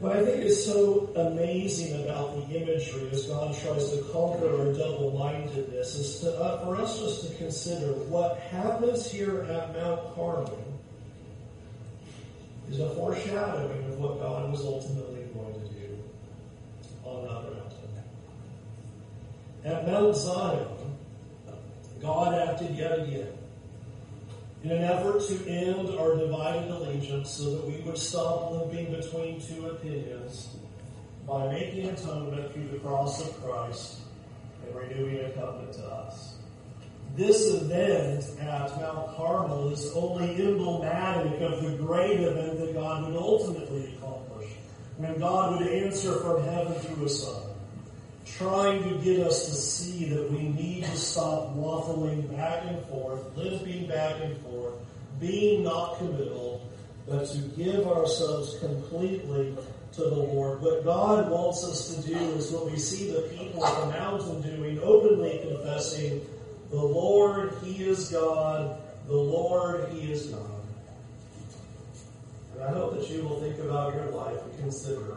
What 0.00 0.16
I 0.16 0.24
think 0.24 0.44
is 0.44 0.64
so 0.64 1.10
amazing 1.14 2.02
about 2.02 2.34
the 2.48 2.56
imagery 2.56 3.10
as 3.12 3.26
God 3.26 3.54
tries 3.54 3.92
to 3.92 4.02
conquer 4.04 4.48
our 4.48 4.72
double-mindedness 4.72 5.94
is 5.94 6.20
to, 6.20 6.40
uh, 6.40 6.64
for 6.64 6.76
us 6.76 6.98
just 7.00 7.28
to 7.28 7.34
consider 7.34 7.92
what 8.08 8.38
happens 8.38 9.10
here 9.10 9.42
at 9.42 9.74
Mount 9.74 10.14
Carmel 10.14 10.58
is 12.70 12.80
a 12.80 12.88
foreshadowing 12.94 13.84
of 13.92 13.98
what 13.98 14.18
God 14.20 14.50
was 14.50 14.64
ultimately 14.64 15.24
going 15.34 15.52
to 15.52 15.68
do 15.68 15.98
on 17.04 17.22
that 17.26 17.42
mountain. 17.42 17.76
At 19.66 19.86
Mount 19.86 20.16
Zion, 20.16 20.96
God 22.00 22.48
acted 22.48 22.74
yet 22.74 23.00
again 23.00 23.39
in 24.62 24.70
an 24.70 24.82
effort 24.82 25.22
to 25.22 25.48
end 25.48 25.88
our 25.98 26.16
divided 26.16 26.70
allegiance 26.70 27.30
so 27.30 27.56
that 27.56 27.66
we 27.66 27.80
would 27.80 27.96
stop 27.96 28.50
limping 28.50 28.92
between 28.94 29.40
two 29.40 29.68
opinions 29.68 30.56
by 31.26 31.50
making 31.50 31.88
atonement 31.88 32.52
through 32.52 32.68
the 32.68 32.78
cross 32.78 33.26
of 33.26 33.42
Christ 33.42 34.00
and 34.66 34.74
renewing 34.74 35.24
a 35.24 35.30
covenant 35.30 35.72
to 35.74 35.86
us. 35.86 36.34
This 37.16 37.54
event 37.54 38.24
at 38.40 38.80
Mount 38.80 39.16
Carmel 39.16 39.70
is 39.70 39.92
only 39.94 40.42
emblematic 40.42 41.40
of 41.40 41.62
the 41.62 41.76
great 41.82 42.20
event 42.20 42.58
that 42.60 42.74
God 42.74 43.06
would 43.06 43.16
ultimately 43.16 43.94
accomplish 43.96 44.50
when 44.98 45.18
God 45.18 45.58
would 45.58 45.68
answer 45.68 46.20
from 46.20 46.42
heaven 46.44 46.74
through 46.74 47.06
a 47.06 47.08
son 47.08 47.49
trying 48.36 48.82
to 48.82 48.98
get 49.04 49.20
us 49.20 49.46
to 49.46 49.54
see 49.54 50.06
that 50.06 50.30
we 50.30 50.42
need 50.42 50.84
to 50.84 50.96
stop 50.96 51.54
waffling 51.54 52.34
back 52.36 52.64
and 52.66 52.84
forth, 52.86 53.36
limping 53.36 53.86
back 53.86 54.16
and 54.22 54.36
forth, 54.42 54.74
being 55.18 55.64
not 55.64 55.98
committal, 55.98 56.66
but 57.06 57.26
to 57.26 57.38
give 57.56 57.86
ourselves 57.86 58.58
completely 58.60 59.56
to 59.92 60.02
the 60.02 60.14
Lord. 60.14 60.62
What 60.62 60.84
God 60.84 61.30
wants 61.30 61.64
us 61.64 61.94
to 61.94 62.08
do 62.08 62.16
is 62.16 62.50
what 62.50 62.70
we 62.70 62.78
see 62.78 63.10
the 63.10 63.22
people 63.36 63.64
of 63.64 63.86
the 63.88 63.98
mountain 63.98 64.42
doing, 64.42 64.78
openly 64.82 65.40
confessing, 65.42 66.24
the 66.70 66.76
Lord, 66.76 67.54
He 67.64 67.84
is 67.84 68.10
God, 68.10 68.80
the 69.06 69.16
Lord, 69.16 69.88
He 69.92 70.12
is 70.12 70.26
God. 70.26 70.50
And 72.54 72.62
I 72.62 72.70
hope 72.70 72.94
that 72.98 73.10
you 73.10 73.24
will 73.24 73.40
think 73.40 73.58
about 73.58 73.94
your 73.94 74.06
life 74.10 74.40
and 74.44 74.58
consider 74.58 75.16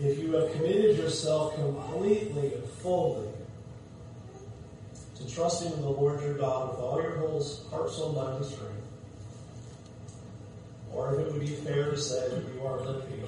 if 0.00 0.18
you 0.18 0.32
have 0.32 0.52
committed 0.52 0.96
yourself 0.96 1.54
completely 1.54 2.54
and 2.54 2.64
fully 2.64 3.28
to 5.16 5.34
trusting 5.34 5.72
in 5.72 5.80
the 5.80 5.88
Lord 5.88 6.20
your 6.20 6.34
God 6.34 6.70
with 6.70 6.80
all 6.80 7.00
your 7.00 7.16
whole 7.16 7.44
heart, 7.70 7.90
soul, 7.90 8.12
mind, 8.12 8.36
and 8.36 8.44
strength, 8.44 8.72
or 10.92 11.14
if 11.14 11.26
it 11.26 11.32
would 11.32 11.40
be 11.40 11.46
fair 11.46 11.90
to 11.90 11.96
say 11.96 12.28
that 12.28 12.54
you 12.54 12.66
are 12.66 12.80
limping 12.80 13.24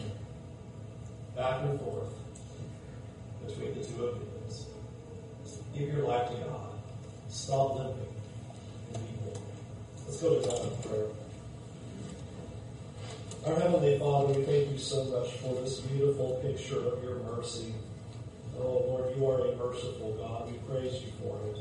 back 1.36 1.62
and 1.62 1.78
forth 1.80 2.14
between 3.46 3.78
the 3.78 3.84
two 3.84 4.06
opinions, 4.06 4.66
give 5.74 5.92
your 5.92 6.06
life 6.06 6.30
to 6.30 6.36
God. 6.36 6.70
Stop 7.28 7.76
limping 7.76 8.06
and 8.94 9.06
be 9.06 9.14
born. 9.24 9.38
Let's 10.06 10.22
go 10.22 10.40
to 10.40 10.48
God 10.48 10.64
in 10.64 10.90
prayer. 10.90 11.06
Our 13.46 13.54
Heavenly 13.54 13.96
Father, 13.96 14.32
we 14.32 14.42
thank 14.42 14.72
you 14.72 14.78
so 14.78 15.04
much 15.04 15.34
for 15.34 15.54
this 15.62 15.78
beautiful 15.78 16.40
picture 16.42 16.84
of 16.84 17.00
your 17.00 17.20
mercy. 17.20 17.72
Oh 18.58 18.82
Lord, 18.88 19.16
you 19.16 19.24
are 19.30 19.38
a 19.46 19.56
merciful 19.56 20.14
God. 20.14 20.50
We 20.50 20.58
praise 20.68 21.00
you 21.00 21.12
for 21.22 21.38
it. 21.50 21.58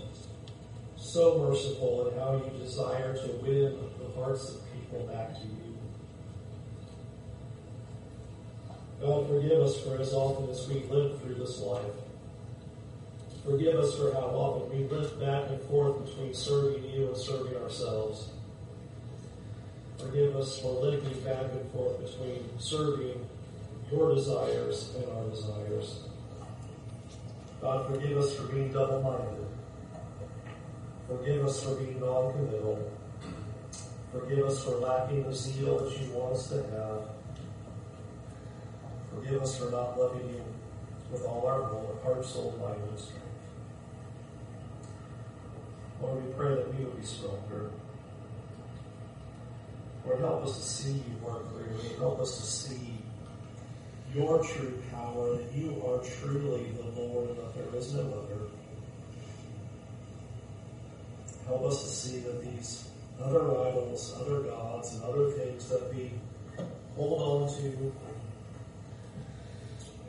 So 0.98 1.38
merciful 1.48 2.08
in 2.08 2.18
how 2.18 2.38
you 2.38 2.60
desire 2.60 3.16
to 3.16 3.28
win 3.34 3.78
the 4.00 4.20
hearts 4.20 4.50
of 4.50 4.62
people 4.74 5.06
back 5.06 5.36
to 5.36 5.42
you. 5.42 5.78
God, 9.00 9.28
forgive 9.28 9.62
us 9.62 9.80
for 9.82 10.02
as 10.02 10.12
often 10.12 10.50
as 10.50 10.68
we 10.68 10.82
live 10.90 11.22
through 11.22 11.36
this 11.36 11.60
life. 11.60 11.86
Forgive 13.46 13.76
us 13.76 13.96
for 13.96 14.12
how 14.12 14.22
often 14.22 14.76
we 14.76 14.88
live 14.88 15.20
back 15.20 15.52
and 15.52 15.62
forth 15.70 16.04
between 16.04 16.34
serving 16.34 16.84
you 16.90 17.10
and 17.10 17.18
serving 17.18 17.56
ourselves. 17.58 18.30
Forgive 19.98 20.36
us 20.36 20.60
for 20.60 20.74
linking 20.84 21.20
back 21.22 21.52
and 21.52 21.72
forth 21.72 22.00
between 22.00 22.50
serving 22.60 23.28
your 23.92 24.16
desires 24.16 24.94
and 24.96 25.10
our 25.12 25.30
desires. 25.30 26.00
God, 27.62 27.88
forgive 27.88 28.18
us 28.18 28.36
for 28.36 28.44
being 28.44 28.72
double 28.72 29.02
minded. 29.02 29.46
Forgive 31.08 31.46
us 31.46 31.64
for 31.64 31.76
being 31.76 32.00
non 32.00 32.34
committal. 32.34 32.92
Forgive 34.12 34.46
us 34.46 34.64
for 34.64 34.72
lacking 34.72 35.24
the 35.24 35.34
zeal 35.34 35.80
that 35.80 36.02
you 36.02 36.12
want 36.12 36.36
us 36.36 36.50
to 36.50 36.56
have. 36.56 37.10
Forgive 39.14 39.42
us 39.42 39.58
for 39.58 39.72
not 39.72 39.98
loving 40.00 40.28
you 40.30 40.44
with 41.12 41.24
all 41.26 41.46
our 41.48 41.64
heart, 42.04 42.26
soul, 42.26 42.58
mind, 42.62 42.82
and 42.90 43.00
strength. 43.00 43.22
Lord, 46.02 46.26
we 46.26 46.34
pray 46.34 46.56
that 46.56 46.74
we 46.74 46.86
will 46.86 46.92
be 46.92 47.06
stronger. 47.06 47.72
Lord, 50.06 50.20
help 50.20 50.44
us 50.44 50.58
to 50.58 50.64
see 50.64 50.94
you 50.94 51.18
more 51.22 51.40
clearly. 51.40 51.96
Help 51.98 52.20
us 52.20 52.38
to 52.38 52.46
see 52.46 52.98
your 54.14 54.44
true 54.44 54.82
power, 54.92 55.36
that 55.36 55.52
you 55.54 55.82
are 55.86 56.00
truly 56.00 56.72
the 56.72 57.02
Lord 57.02 57.30
and 57.30 57.38
that 57.38 57.56
there 57.56 57.80
is 57.80 57.94
no 57.94 58.02
other. 58.02 58.42
Help 61.48 61.64
us 61.64 61.82
to 61.82 61.90
see 61.90 62.20
that 62.20 62.44
these 62.44 62.88
other 63.22 63.42
idols, 63.68 64.16
other 64.20 64.42
gods, 64.42 64.94
and 64.94 65.04
other 65.04 65.32
things 65.32 65.70
that 65.70 65.94
we 65.94 66.12
hold 66.96 67.44
on 67.44 67.56
to 67.58 67.94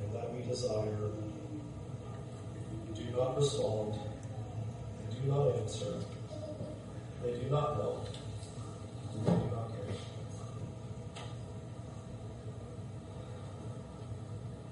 and 0.03 0.15
that 0.15 0.33
we 0.33 0.43
desire 0.43 1.11
do 2.95 3.05
not 3.17 3.37
respond, 3.37 3.95
they 5.09 5.17
do 5.17 5.29
not 5.29 5.57
answer, 5.57 6.01
they 7.23 7.33
do 7.33 7.51
not 7.51 7.77
help, 7.77 8.09
they 9.25 9.33
do 9.33 9.51
not 9.53 9.71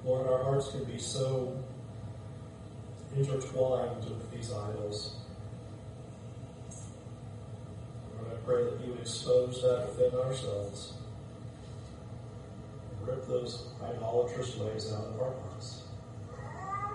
Lord, 0.05 0.27
our 0.27 0.45
hearts 0.45 0.71
can 0.71 0.85
be 0.85 0.99
so 0.99 1.57
intertwined 3.17 4.05
with 4.05 4.31
these 4.31 4.53
idols. 4.53 5.17
Lord, 8.15 8.33
I 8.33 8.37
pray 8.45 8.65
that 8.65 8.85
you 8.85 8.93
would 8.93 9.01
expose 9.01 9.63
that 9.63 9.89
within 9.89 10.19
ourselves 10.21 10.93
and 12.91 13.09
rip 13.09 13.27
those 13.27 13.69
idolatrous 13.83 14.57
ways 14.57 14.93
out 14.93 15.07
of 15.07 15.21
our 15.21 15.33
hearts 15.49 15.83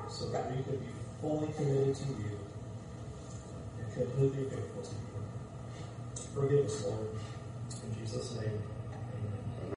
so 0.07 0.29
that 0.29 0.55
we 0.55 0.61
could 0.63 0.79
be 0.79 0.91
fully 1.19 1.47
committed 1.53 1.95
to 1.95 2.03
you 2.09 2.39
and 3.79 3.93
completely 3.93 4.43
faithful 4.43 4.83
to 4.83 4.89
you. 4.89 6.25
Forgive 6.35 6.65
us, 6.65 6.85
Lord. 6.85 7.09
In 7.83 7.99
Jesus' 7.99 8.35
name. 8.39 8.61